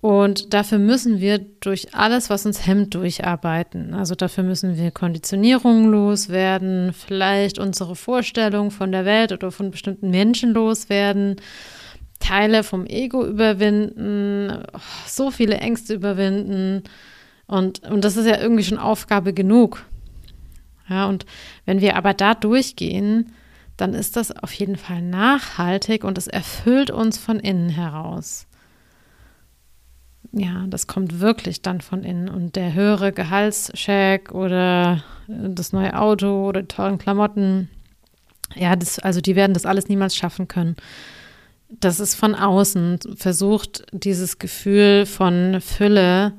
Und 0.00 0.54
dafür 0.54 0.78
müssen 0.78 1.20
wir 1.20 1.38
durch 1.38 1.94
alles, 1.94 2.30
was 2.30 2.46
uns 2.46 2.66
hemmt, 2.66 2.94
durcharbeiten. 2.94 3.92
Also 3.92 4.14
dafür 4.14 4.44
müssen 4.44 4.78
wir 4.78 4.90
Konditionierungen 4.90 5.90
loswerden, 5.90 6.94
vielleicht 6.94 7.58
unsere 7.58 7.94
Vorstellung 7.96 8.70
von 8.70 8.92
der 8.92 9.04
Welt 9.04 9.32
oder 9.32 9.50
von 9.50 9.70
bestimmten 9.70 10.10
Menschen 10.10 10.54
loswerden 10.54 11.36
Teile 12.20 12.62
vom 12.62 12.86
Ego 12.86 13.26
überwinden, 13.26 14.62
so 15.06 15.30
viele 15.30 15.56
Ängste 15.56 15.94
überwinden. 15.94 16.84
Und, 17.46 17.82
und 17.90 18.04
das 18.04 18.16
ist 18.16 18.26
ja 18.26 18.40
irgendwie 18.40 18.62
schon 18.62 18.78
Aufgabe 18.78 19.32
genug. 19.32 19.84
Ja, 20.88 21.06
und 21.06 21.26
wenn 21.64 21.80
wir 21.80 21.96
aber 21.96 22.14
da 22.14 22.34
durchgehen, 22.34 23.32
dann 23.80 23.94
ist 23.94 24.16
das 24.16 24.30
auf 24.30 24.52
jeden 24.52 24.76
Fall 24.76 25.02
nachhaltig 25.02 26.04
und 26.04 26.18
es 26.18 26.26
erfüllt 26.26 26.90
uns 26.90 27.18
von 27.18 27.40
innen 27.40 27.70
heraus. 27.70 28.46
Ja, 30.32 30.66
das 30.68 30.86
kommt 30.86 31.20
wirklich 31.20 31.62
dann 31.62 31.80
von 31.80 32.04
innen. 32.04 32.28
Und 32.28 32.56
der 32.56 32.74
höhere 32.74 33.12
Gehaltscheck 33.12 34.32
oder 34.32 35.02
das 35.26 35.72
neue 35.72 35.98
Auto 35.98 36.48
oder 36.48 36.62
die 36.62 36.68
teuren 36.68 36.98
Klamotten, 36.98 37.68
ja, 38.54 38.76
das, 38.76 38.98
also 38.98 39.20
die 39.20 39.34
werden 39.34 39.54
das 39.54 39.66
alles 39.66 39.88
niemals 39.88 40.14
schaffen 40.14 40.46
können. 40.46 40.76
Das 41.68 42.00
ist 42.00 42.14
von 42.14 42.34
außen 42.34 42.98
versucht, 43.16 43.84
dieses 43.92 44.38
Gefühl 44.38 45.06
von 45.06 45.60
Fülle 45.60 46.32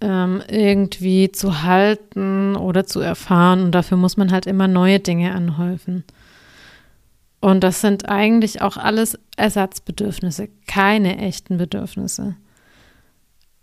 ähm, 0.00 0.42
irgendwie 0.48 1.32
zu 1.32 1.62
halten 1.62 2.56
oder 2.56 2.86
zu 2.86 3.00
erfahren. 3.00 3.64
Und 3.64 3.72
dafür 3.72 3.96
muss 3.96 4.16
man 4.16 4.32
halt 4.32 4.46
immer 4.46 4.68
neue 4.68 5.00
Dinge 5.00 5.34
anhäufen. 5.34 6.04
Und 7.44 7.60
das 7.60 7.82
sind 7.82 8.08
eigentlich 8.08 8.62
auch 8.62 8.78
alles 8.78 9.18
Ersatzbedürfnisse, 9.36 10.48
keine 10.66 11.18
echten 11.18 11.58
Bedürfnisse. 11.58 12.36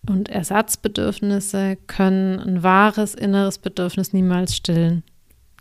Und 0.08 0.30
Ersatzbedürfnisse 0.30 1.78
können 1.88 2.40
ein 2.40 2.62
wahres 2.62 3.16
inneres 3.16 3.58
Bedürfnis 3.58 4.14
niemals 4.14 4.56
stillen. 4.56 5.02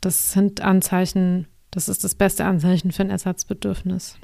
Das 0.03 0.33
sind 0.33 0.61
Anzeichen, 0.61 1.49
das 1.71 1.89
ist 1.89 2.05
das 2.05 2.15
beste 2.15 2.45
Anzeichen 2.45 2.93
für 2.93 3.05
ein 3.05 3.09
Ersatzbedürfnis. 3.09 4.19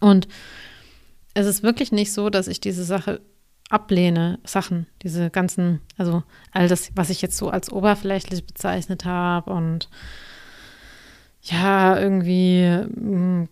Und 0.00 0.26
es 1.34 1.46
ist 1.46 1.62
wirklich 1.62 1.92
nicht 1.92 2.12
so, 2.12 2.28
dass 2.28 2.48
ich 2.48 2.58
diese 2.58 2.82
Sache 2.82 3.20
ablehne, 3.68 4.40
Sachen, 4.42 4.88
diese 5.04 5.30
ganzen, 5.30 5.80
also 5.96 6.24
all 6.50 6.66
das, 6.66 6.90
was 6.96 7.10
ich 7.10 7.22
jetzt 7.22 7.36
so 7.36 7.50
als 7.50 7.70
oberflächlich 7.70 8.44
bezeichnet 8.44 9.04
habe 9.04 9.52
und 9.52 9.88
ja, 11.42 11.98
irgendwie 11.98 12.66
mm, 12.66 13.48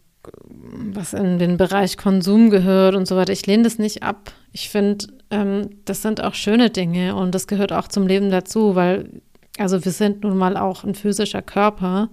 was 0.94 1.14
in 1.14 1.38
den 1.38 1.56
Bereich 1.56 1.96
Konsum 1.96 2.50
gehört 2.50 2.94
und 2.94 3.06
so 3.06 3.16
weiter. 3.16 3.32
Ich 3.32 3.46
lehne 3.46 3.62
das 3.62 3.78
nicht 3.78 4.02
ab. 4.02 4.32
Ich 4.52 4.68
finde, 4.68 5.06
ähm, 5.30 5.70
das 5.84 6.02
sind 6.02 6.22
auch 6.22 6.34
schöne 6.34 6.70
Dinge 6.70 7.14
und 7.14 7.34
das 7.34 7.46
gehört 7.46 7.72
auch 7.72 7.88
zum 7.88 8.06
Leben 8.06 8.30
dazu, 8.30 8.74
weil, 8.74 9.22
also 9.58 9.84
wir 9.84 9.92
sind 9.92 10.22
nun 10.22 10.36
mal 10.36 10.56
auch 10.56 10.84
ein 10.84 10.94
physischer 10.94 11.42
Körper, 11.42 12.10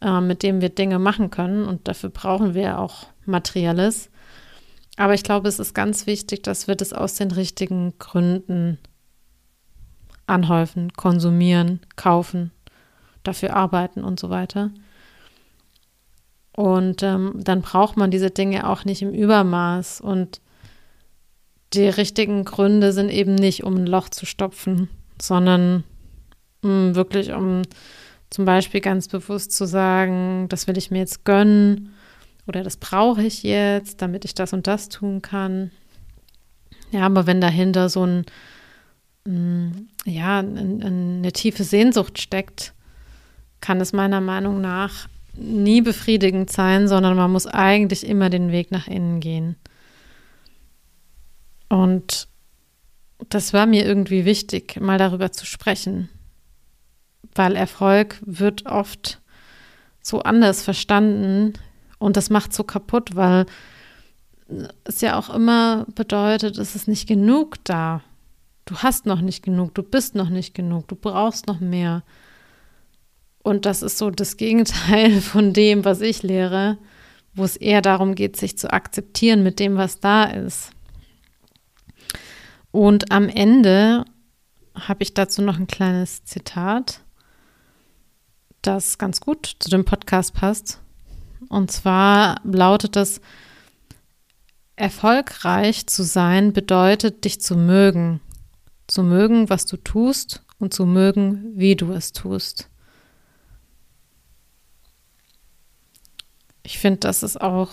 äh, 0.00 0.20
mit 0.20 0.42
dem 0.42 0.60
wir 0.60 0.70
Dinge 0.70 0.98
machen 0.98 1.30
können 1.30 1.64
und 1.64 1.86
dafür 1.88 2.10
brauchen 2.10 2.54
wir 2.54 2.78
auch 2.78 3.06
Materielles. 3.24 4.10
Aber 4.96 5.14
ich 5.14 5.22
glaube, 5.22 5.48
es 5.48 5.58
ist 5.58 5.74
ganz 5.74 6.06
wichtig, 6.06 6.42
dass 6.42 6.68
wir 6.68 6.74
das 6.74 6.92
aus 6.92 7.14
den 7.14 7.30
richtigen 7.30 7.94
Gründen 7.98 8.78
anhäufen, 10.26 10.92
konsumieren, 10.92 11.80
kaufen 11.96 12.52
dafür 13.22 13.54
arbeiten 13.54 14.04
und 14.04 14.18
so 14.18 14.30
weiter. 14.30 14.70
Und 16.54 17.02
ähm, 17.02 17.32
dann 17.36 17.62
braucht 17.62 17.96
man 17.96 18.10
diese 18.10 18.30
Dinge 18.30 18.68
auch 18.68 18.84
nicht 18.84 19.02
im 19.02 19.12
Übermaß. 19.12 20.00
Und 20.00 20.40
die 21.72 21.88
richtigen 21.88 22.44
Gründe 22.44 22.92
sind 22.92 23.10
eben 23.10 23.34
nicht, 23.34 23.64
um 23.64 23.76
ein 23.76 23.86
Loch 23.86 24.10
zu 24.10 24.26
stopfen, 24.26 24.88
sondern 25.20 25.84
mh, 26.62 26.70
mm, 26.70 26.94
wirklich, 26.94 27.32
um 27.32 27.62
zum 28.28 28.44
Beispiel 28.44 28.80
ganz 28.80 29.08
bewusst 29.08 29.52
zu 29.52 29.66
sagen, 29.66 30.46
das 30.48 30.66
will 30.66 30.76
ich 30.78 30.90
mir 30.90 30.98
jetzt 30.98 31.24
gönnen 31.24 31.94
oder 32.46 32.62
das 32.62 32.76
brauche 32.76 33.22
ich 33.22 33.42
jetzt, 33.42 34.02
damit 34.02 34.24
ich 34.24 34.34
das 34.34 34.52
und 34.52 34.66
das 34.66 34.88
tun 34.88 35.22
kann. 35.22 35.70
Ja, 36.90 37.06
aber 37.06 37.26
wenn 37.26 37.40
dahinter 37.40 37.88
so 37.88 38.04
ein, 38.06 38.26
mh, 39.24 39.32
mm, 39.34 39.88
ja, 40.04 40.38
eine 40.40 41.32
tiefe 41.32 41.64
Sehnsucht 41.64 42.20
steckt, 42.20 42.74
kann 43.62 43.80
es 43.80 43.94
meiner 43.94 44.20
Meinung 44.20 44.60
nach 44.60 45.08
nie 45.34 45.80
befriedigend 45.80 46.50
sein, 46.50 46.88
sondern 46.88 47.16
man 47.16 47.32
muss 47.32 47.46
eigentlich 47.46 48.06
immer 48.06 48.28
den 48.28 48.52
Weg 48.52 48.70
nach 48.70 48.86
innen 48.86 49.20
gehen. 49.20 49.56
Und 51.70 52.28
das 53.30 53.54
war 53.54 53.64
mir 53.64 53.86
irgendwie 53.86 54.26
wichtig, 54.26 54.78
mal 54.78 54.98
darüber 54.98 55.32
zu 55.32 55.46
sprechen, 55.46 56.10
weil 57.34 57.56
Erfolg 57.56 58.18
wird 58.26 58.66
oft 58.66 59.22
so 60.02 60.20
anders 60.20 60.62
verstanden 60.62 61.54
und 61.98 62.16
das 62.16 62.28
macht 62.28 62.52
so 62.52 62.64
kaputt, 62.64 63.14
weil 63.14 63.46
es 64.84 65.00
ja 65.00 65.18
auch 65.18 65.30
immer 65.30 65.86
bedeutet, 65.94 66.58
es 66.58 66.74
ist 66.74 66.88
nicht 66.88 67.06
genug 67.08 67.64
da. 67.64 68.02
Du 68.64 68.76
hast 68.78 69.06
noch 69.06 69.20
nicht 69.20 69.42
genug, 69.42 69.74
du 69.74 69.82
bist 69.82 70.14
noch 70.14 70.28
nicht 70.28 70.54
genug, 70.54 70.88
du 70.88 70.96
brauchst 70.96 71.46
noch 71.46 71.60
mehr. 71.60 72.02
Und 73.42 73.66
das 73.66 73.82
ist 73.82 73.98
so 73.98 74.10
das 74.10 74.36
Gegenteil 74.36 75.20
von 75.20 75.52
dem, 75.52 75.84
was 75.84 76.00
ich 76.00 76.22
lehre, 76.22 76.78
wo 77.34 77.44
es 77.44 77.56
eher 77.56 77.82
darum 77.82 78.14
geht, 78.14 78.36
sich 78.36 78.58
zu 78.58 78.72
akzeptieren 78.72 79.42
mit 79.42 79.58
dem, 79.58 79.76
was 79.76 80.00
da 80.00 80.24
ist. 80.24 80.70
Und 82.70 83.10
am 83.10 83.28
Ende 83.28 84.04
habe 84.74 85.02
ich 85.02 85.14
dazu 85.14 85.42
noch 85.42 85.58
ein 85.58 85.66
kleines 85.66 86.24
Zitat, 86.24 87.00
das 88.62 88.96
ganz 88.96 89.20
gut 89.20 89.56
zu 89.58 89.68
dem 89.68 89.84
Podcast 89.84 90.34
passt. 90.34 90.80
Und 91.48 91.70
zwar 91.70 92.40
lautet 92.44 92.96
das, 92.96 93.20
erfolgreich 94.76 95.86
zu 95.86 96.02
sein 96.02 96.52
bedeutet, 96.52 97.24
dich 97.24 97.40
zu 97.40 97.56
mögen. 97.56 98.20
Zu 98.86 99.02
mögen, 99.02 99.50
was 99.50 99.66
du 99.66 99.76
tust 99.76 100.44
und 100.58 100.72
zu 100.72 100.86
mögen, 100.86 101.52
wie 101.54 101.76
du 101.76 101.92
es 101.92 102.12
tust. 102.12 102.68
Ich 106.62 106.78
finde, 106.78 107.00
das 107.00 107.22
ist 107.22 107.40
auch 107.40 107.70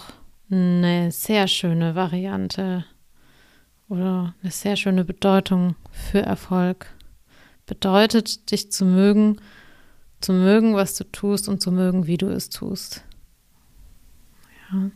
eine 0.51 1.11
sehr 1.11 1.47
schöne 1.47 1.95
Variante 1.95 2.85
oder 3.87 4.33
eine 4.41 4.51
sehr 4.51 4.75
schöne 4.75 5.05
Bedeutung 5.05 5.75
für 5.91 6.21
Erfolg. 6.21 6.87
Bedeutet, 7.65 8.51
dich 8.51 8.71
zu 8.71 8.85
mögen, 8.85 9.39
zu 10.21 10.33
mögen, 10.33 10.75
was 10.75 10.95
du 10.95 11.03
tust 11.11 11.47
und 11.47 11.61
zu 11.61 11.71
mögen, 11.71 12.07
wie 12.07 12.17
du 12.17 12.27
es 12.27 12.49
tust. 12.49 13.03
Ja. 14.71 14.89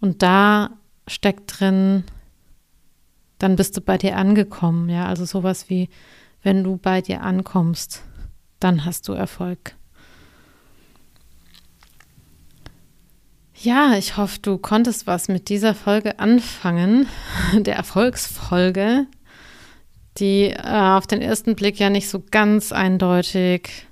Und 0.00 0.22
da 0.22 0.70
steckt 1.06 1.58
drin, 1.58 2.04
dann 3.38 3.56
bist 3.56 3.76
du 3.76 3.80
bei 3.80 3.98
dir 3.98 4.16
angekommen, 4.16 4.88
ja, 4.88 5.06
also 5.06 5.24
sowas 5.24 5.68
wie, 5.70 5.88
wenn 6.42 6.64
du 6.64 6.76
bei 6.76 7.00
dir 7.00 7.22
ankommst, 7.22 8.02
dann 8.60 8.84
hast 8.84 9.08
du 9.08 9.12
Erfolg. 9.12 9.76
Ja, 13.62 13.96
ich 13.96 14.16
hoffe, 14.16 14.40
du 14.42 14.58
konntest 14.58 15.06
was 15.06 15.28
mit 15.28 15.48
dieser 15.48 15.74
Folge 15.74 16.18
anfangen, 16.18 17.08
der 17.54 17.76
Erfolgsfolge, 17.76 19.06
die 20.18 20.50
äh, 20.50 20.62
auf 20.62 21.06
den 21.06 21.22
ersten 21.22 21.54
Blick 21.54 21.78
ja 21.78 21.88
nicht 21.88 22.08
so 22.08 22.22
ganz 22.30 22.72
eindeutig 22.72 23.86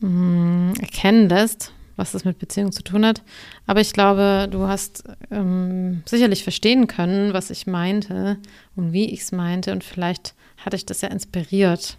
mh, 0.00 0.08
mm, 0.08 0.74
erkennen 0.80 1.28
lässt, 1.28 1.72
was 1.96 2.12
das 2.12 2.24
mit 2.24 2.38
Beziehung 2.38 2.72
zu 2.72 2.82
tun 2.82 3.04
hat. 3.04 3.22
Aber 3.66 3.80
ich 3.80 3.92
glaube, 3.92 4.48
du 4.50 4.66
hast 4.66 5.04
ähm, 5.30 6.02
sicherlich 6.06 6.42
verstehen 6.42 6.86
können, 6.86 7.34
was 7.34 7.50
ich 7.50 7.66
meinte 7.66 8.38
und 8.76 8.92
wie 8.92 9.12
ich 9.12 9.20
es 9.20 9.32
meinte. 9.32 9.72
Und 9.72 9.84
vielleicht 9.84 10.34
hatte 10.56 10.76
ich 10.76 10.86
das 10.86 11.02
ja 11.02 11.08
inspiriert. 11.08 11.98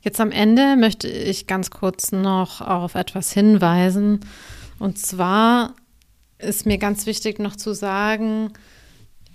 Jetzt 0.00 0.20
am 0.20 0.30
Ende 0.30 0.76
möchte 0.76 1.08
ich 1.08 1.46
ganz 1.46 1.70
kurz 1.70 2.12
noch 2.12 2.60
auf 2.60 2.94
etwas 2.94 3.32
hinweisen, 3.32 4.20
und 4.78 4.98
zwar 4.98 5.74
ist 6.38 6.66
mir 6.66 6.78
ganz 6.78 7.06
wichtig 7.06 7.38
noch 7.38 7.56
zu 7.56 7.74
sagen, 7.74 8.52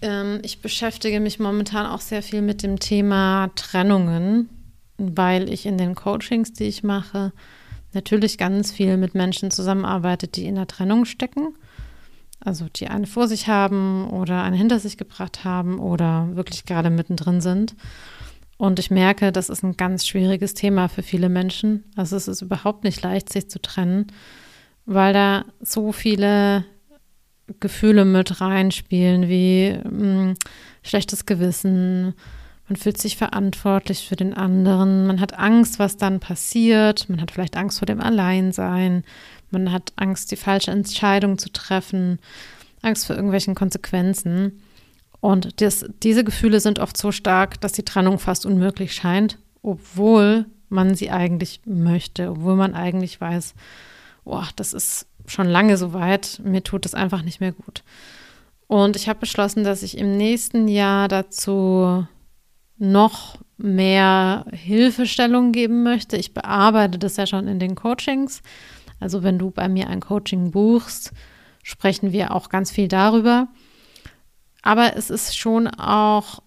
ähm, 0.02 0.40
ich 0.44 0.62
beschäftige 0.62 1.20
mich 1.20 1.40
momentan 1.40 1.86
auch 1.86 2.02
sehr 2.02 2.22
viel 2.22 2.42
mit 2.42 2.64
dem 2.64 2.80
Thema 2.80 3.52
Trennungen, 3.56 4.50
weil 4.98 5.52
ich 5.52 5.66
in 5.66 5.78
den 5.78 5.96
Coachings, 5.96 6.54
die 6.54 6.66
ich 6.66 6.84
mache, 6.84 7.32
natürlich 7.94 8.38
ganz 8.38 8.72
viel 8.72 8.98
mit 8.98 9.16
Menschen 9.16 9.52
zusammenarbeite, 9.52 10.28
die 10.28 10.46
in 10.46 10.56
der 10.56 10.68
Trennung 10.68 11.06
stecken. 11.06 11.56
Also 12.40 12.68
die 12.76 12.88
eine 12.88 13.06
vor 13.06 13.28
sich 13.28 13.48
haben 13.48 14.10
oder 14.10 14.42
eine 14.44 14.58
hinter 14.58 14.80
sich 14.80 14.98
gebracht 14.98 15.44
haben 15.44 15.80
oder 15.80 16.30
wirklich 16.36 16.66
gerade 16.66 16.90
mittendrin 16.90 17.40
sind. 17.40 17.76
Und 18.58 18.80
ich 18.80 18.90
merke, 18.90 19.32
das 19.32 19.50
ist 19.50 19.64
ein 19.64 19.78
ganz 19.78 20.08
schwieriges 20.08 20.54
Thema 20.54 20.88
für 20.88 21.04
viele 21.04 21.30
Menschen. 21.30 21.84
Also 21.96 22.16
es 22.16 22.28
ist 22.28 22.42
überhaupt 22.42 22.84
nicht 22.84 23.02
leicht, 23.02 23.32
sich 23.32 23.50
zu 23.50 23.62
trennen 23.62 24.08
weil 24.94 25.14
da 25.14 25.46
so 25.62 25.92
viele 25.92 26.66
Gefühle 27.60 28.06
mit 28.06 28.42
reinspielen, 28.42 29.28
wie 29.28 29.78
mh, 29.84 29.90
hm, 29.90 30.36
schlechtes 30.84 31.26
Gewissen, 31.26 32.14
man 32.68 32.76
fühlt 32.78 32.98
sich 32.98 33.18
verantwortlich 33.18 34.08
für 34.08 34.16
den 34.16 34.34
anderen, 34.34 35.06
man 35.06 35.20
hat 35.20 35.38
Angst, 35.38 35.78
was 35.80 35.98
dann 35.98 36.20
passiert, 36.20 37.10
man 37.10 37.22
hat 37.22 37.32
vielleicht 37.32 37.58
Angst 37.58 37.80
vor 37.80 37.86
dem 37.86 38.00
Alleinsein, 38.00 39.04
man 39.50 39.72
hat 39.72 39.92
Angst, 39.98 40.32
die 40.32 40.38
falsche 40.38 40.72
Entscheidung 40.72 41.38
zu 41.38 41.52
treffen, 41.52 42.20
Angst 42.82 43.06
vor 43.06 43.16
irgendwelchen 43.16 43.56
Konsequenzen. 43.56 44.62
Und 45.20 45.62
das, 45.62 45.86
diese 46.02 46.24
Gefühle 46.24 46.62
sind 46.62 46.80
oft 46.80 46.98
so 46.98 47.12
stark, 47.12 47.60
dass 47.62 47.74
die 47.74 47.84
Trennung 47.86 48.18
fast 48.18 48.46
unmöglich 48.46 48.94
scheint. 48.94 49.38
obwohl 49.62 50.46
man 50.70 50.96
sie 50.96 51.12
eigentlich 51.12 51.62
möchte, 51.66 52.32
obwohl 52.32 52.56
man 52.56 52.74
eigentlich 52.74 53.20
weiß, 53.20 53.54
boah, 54.24 54.48
das 54.56 54.74
ist 54.74 55.08
schon 55.26 55.48
lange 55.48 55.78
so 55.78 55.94
weit, 55.94 56.42
mir 56.44 56.64
tut 56.64 56.86
es 56.86 56.94
einfach 56.94 57.22
nicht 57.22 57.40
mehr 57.40 57.52
gut. 57.52 57.84
Und 58.68 58.96
ich 58.96 59.10
habe 59.10 59.20
beschlossen, 59.20 59.64
dass 59.64 59.84
ich 59.84 59.98
im 59.98 60.16
nächsten 60.18 60.68
Jahr 60.68 61.08
dazu 61.08 62.08
noch 62.78 63.38
mehr 63.58 64.46
Hilfestellung 64.52 65.52
geben 65.52 65.84
möchte. 65.84 66.18
Ich 66.18 66.34
bearbeite 66.34 66.98
das 66.98 67.18
ja 67.18 67.28
schon 67.28 67.48
in 67.48 67.60
den 67.60 67.76
Coachings. 67.76 68.42
Also 69.00 69.24
wenn 69.24 69.38
du 69.38 69.52
bei 69.52 69.68
mir 69.68 69.88
ein 69.88 70.00
Coaching 70.00 70.52
buchst, 70.52 71.12
sprechen 71.64 72.12
wir 72.12 72.34
auch 72.34 72.50
ganz 72.50 72.72
viel 72.72 72.88
darüber. 72.88 73.48
Aber 74.62 74.96
es 74.96 75.10
ist 75.10 75.38
schon 75.38 75.68
auch 75.68 76.42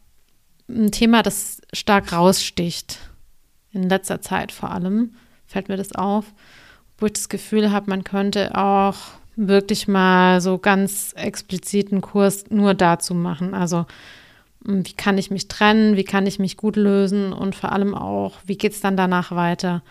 ein 0.68 0.90
Thema, 0.90 1.22
das 1.22 1.60
stark 1.72 2.12
raussticht. 2.12 2.98
In 3.72 3.88
letzter 3.88 4.20
Zeit 4.20 4.50
vor 4.50 4.70
allem 4.70 5.14
fällt 5.46 5.68
mir 5.68 5.76
das 5.76 5.92
auf, 5.92 6.32
wo 6.98 7.06
ich 7.06 7.12
das 7.12 7.28
Gefühl 7.28 7.70
habe, 7.72 7.90
man 7.90 8.04
könnte 8.04 8.56
auch 8.56 8.96
wirklich 9.36 9.88
mal 9.88 10.40
so 10.40 10.58
ganz 10.58 11.12
expliziten 11.16 12.00
Kurs 12.00 12.44
nur 12.50 12.74
dazu 12.74 13.14
machen. 13.14 13.54
Also 13.54 13.86
hm, 14.64 14.86
wie 14.86 14.92
kann 14.92 15.18
ich 15.18 15.30
mich 15.30 15.48
trennen, 15.48 15.96
wie 15.96 16.04
kann 16.04 16.26
ich 16.26 16.38
mich 16.38 16.56
gut 16.56 16.76
lösen 16.76 17.32
und 17.32 17.54
vor 17.54 17.72
allem 17.72 17.94
auch, 17.94 18.38
wie 18.46 18.56
geht 18.56 18.72
es 18.72 18.80
dann 18.80 18.96
danach 18.96 19.32
weiter? 19.32 19.82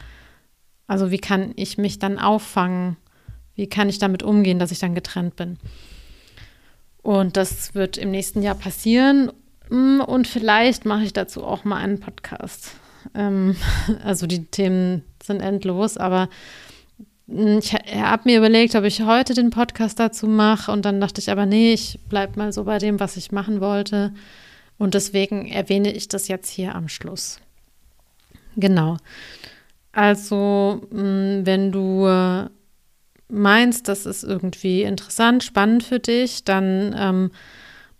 Also 0.88 1.12
wie 1.12 1.18
kann 1.18 1.52
ich 1.56 1.78
mich 1.78 2.00
dann 2.00 2.20
auffangen? 2.20 2.98
Wie 3.56 3.68
kann 3.68 3.90
ich 3.90 4.00
damit 4.00 4.24
umgehen, 4.24 4.60
dass 4.60 4.72
ich 4.72 4.80
dann 4.80 4.96
getrennt 4.96 5.36
bin? 5.36 5.58
Und 7.02 7.38
das 7.38 7.76
wird 7.76 7.98
im 7.98 8.12
nächsten 8.12 8.42
Jahr 8.42 8.56
passieren. 8.56 9.32
Mm, 9.70 10.02
und 10.02 10.28
vielleicht 10.28 10.86
mache 10.86 11.04
ich 11.04 11.14
dazu 11.14 11.44
auch 11.44 11.64
mal 11.64 11.78
einen 11.78 12.00
Podcast. 12.00 12.72
Ähm, 13.14 13.56
also 14.04 14.26
die 14.26 14.46
Themen 14.46 15.04
sind 15.22 15.42
endlos, 15.42 15.98
aber 15.98 16.30
ich 17.60 17.74
habe 17.74 18.24
mir 18.26 18.38
überlegt, 18.38 18.76
ob 18.76 18.84
ich 18.84 19.02
heute 19.02 19.34
den 19.34 19.50
Podcast 19.50 20.00
dazu 20.00 20.28
mache. 20.28 20.72
Und 20.72 20.86
dann 20.86 21.02
dachte 21.02 21.20
ich 21.20 21.32
aber, 21.32 21.46
nee, 21.46 21.74
ich 21.74 22.00
bleibe 22.10 22.38
mal 22.38 22.54
so 22.54 22.66
bei 22.66 22.78
dem, 22.78 23.00
was 23.00 23.18
ich 23.18 23.32
machen 23.32 23.60
wollte. 23.62 24.14
Und 24.78 24.94
deswegen 24.94 25.48
erwähne 25.48 25.92
ich 25.92 26.08
das 26.08 26.28
jetzt 26.28 26.50
hier 26.50 26.76
am 26.76 26.90
Schluss. 26.90 27.40
Genau. 28.56 28.98
Also, 29.92 30.82
mm, 30.92 31.46
wenn 31.46 31.72
du 31.72 32.50
meinst, 33.30 33.88
das 33.88 34.06
ist 34.06 34.24
irgendwie 34.24 34.84
interessant, 34.84 35.44
spannend 35.44 35.84
für 35.84 36.00
dich, 36.00 36.44
dann 36.44 36.96
ähm, 36.98 37.32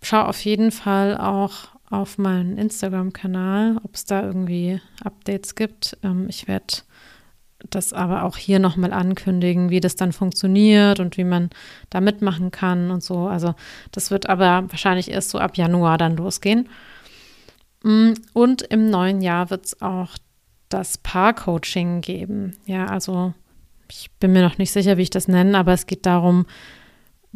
schau 0.02 0.22
auf 0.22 0.44
jeden 0.44 0.70
Fall 0.70 1.16
auch 1.16 1.68
auf 1.90 2.18
meinen 2.18 2.56
Instagram-Kanal, 2.56 3.78
ob 3.82 3.94
es 3.94 4.04
da 4.04 4.22
irgendwie 4.22 4.80
Updates 5.02 5.54
gibt. 5.54 5.96
Ähm, 6.02 6.26
ich 6.28 6.48
werde 6.48 6.76
das 7.70 7.92
aber 7.92 8.24
auch 8.24 8.36
hier 8.36 8.58
nochmal 8.58 8.92
ankündigen, 8.92 9.70
wie 9.70 9.80
das 9.80 9.96
dann 9.96 10.12
funktioniert 10.12 11.00
und 11.00 11.16
wie 11.16 11.24
man 11.24 11.50
da 11.90 12.00
mitmachen 12.00 12.50
kann 12.50 12.90
und 12.90 13.02
so. 13.02 13.26
Also 13.26 13.54
das 13.90 14.10
wird 14.10 14.28
aber 14.28 14.64
wahrscheinlich 14.68 15.10
erst 15.10 15.30
so 15.30 15.38
ab 15.38 15.56
Januar 15.56 15.98
dann 15.98 16.16
losgehen. 16.16 16.68
Mm, 17.82 18.12
und 18.32 18.62
im 18.62 18.90
neuen 18.90 19.20
Jahr 19.20 19.50
wird 19.50 19.66
es 19.66 19.82
auch 19.82 20.16
das 20.68 20.98
Paar-Coaching 20.98 22.00
geben. 22.00 22.56
Ja, 22.66 22.86
also 22.86 23.34
ich 23.90 24.10
bin 24.18 24.32
mir 24.32 24.42
noch 24.42 24.58
nicht 24.58 24.72
sicher, 24.72 24.96
wie 24.96 25.02
ich 25.02 25.10
das 25.10 25.28
nenne, 25.28 25.56
aber 25.56 25.72
es 25.72 25.86
geht 25.86 26.06
darum, 26.06 26.46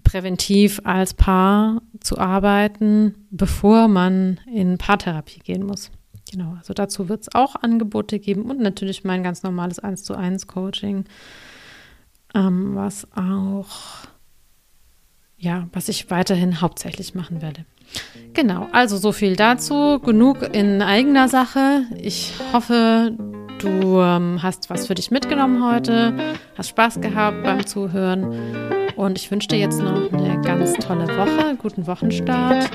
präventiv 0.04 0.80
als 0.84 1.14
Paar 1.14 1.82
zu 2.00 2.18
arbeiten, 2.18 3.26
bevor 3.30 3.88
man 3.88 4.40
in 4.52 4.78
Paartherapie 4.78 5.40
gehen 5.40 5.64
muss. 5.64 5.90
Genau, 6.30 6.54
also 6.58 6.74
dazu 6.74 7.08
wird 7.08 7.22
es 7.22 7.34
auch 7.34 7.56
Angebote 7.56 8.18
geben 8.18 8.42
und 8.42 8.60
natürlich 8.60 9.04
mein 9.04 9.22
ganz 9.22 9.42
normales 9.42 9.78
1 9.78 10.04
zu 10.04 10.14
1 10.14 10.46
Coaching, 10.46 11.04
ähm, 12.34 12.74
was 12.74 13.06
auch, 13.16 14.06
ja, 15.38 15.68
was 15.72 15.88
ich 15.88 16.10
weiterhin 16.10 16.60
hauptsächlich 16.60 17.14
machen 17.14 17.40
werde. 17.40 17.64
Genau, 18.34 18.68
also 18.72 18.98
so 18.98 19.12
viel 19.12 19.36
dazu. 19.36 19.98
Genug 20.00 20.42
in 20.54 20.82
eigener 20.82 21.28
Sache. 21.28 21.84
Ich 21.96 22.34
hoffe, 22.52 23.16
Du 23.58 24.00
ähm, 24.00 24.38
hast 24.40 24.70
was 24.70 24.86
für 24.86 24.94
dich 24.94 25.10
mitgenommen 25.10 25.64
heute, 25.64 26.14
hast 26.56 26.68
Spaß 26.68 27.00
gehabt 27.00 27.42
beim 27.42 27.66
Zuhören 27.66 28.24
und 28.94 29.18
ich 29.18 29.32
wünsche 29.32 29.48
dir 29.48 29.58
jetzt 29.58 29.80
noch 29.80 30.12
eine 30.12 30.40
ganz 30.42 30.74
tolle 30.74 31.08
Woche, 31.08 31.56
guten 31.56 31.88
Wochenstart 31.88 32.70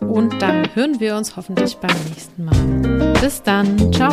und 0.00 0.40
dann 0.40 0.74
hören 0.74 1.00
wir 1.00 1.16
uns 1.16 1.36
hoffentlich 1.36 1.76
beim 1.76 1.96
nächsten 2.08 2.44
Mal. 2.44 3.12
Bis 3.20 3.42
dann, 3.42 3.92
ciao. 3.92 4.12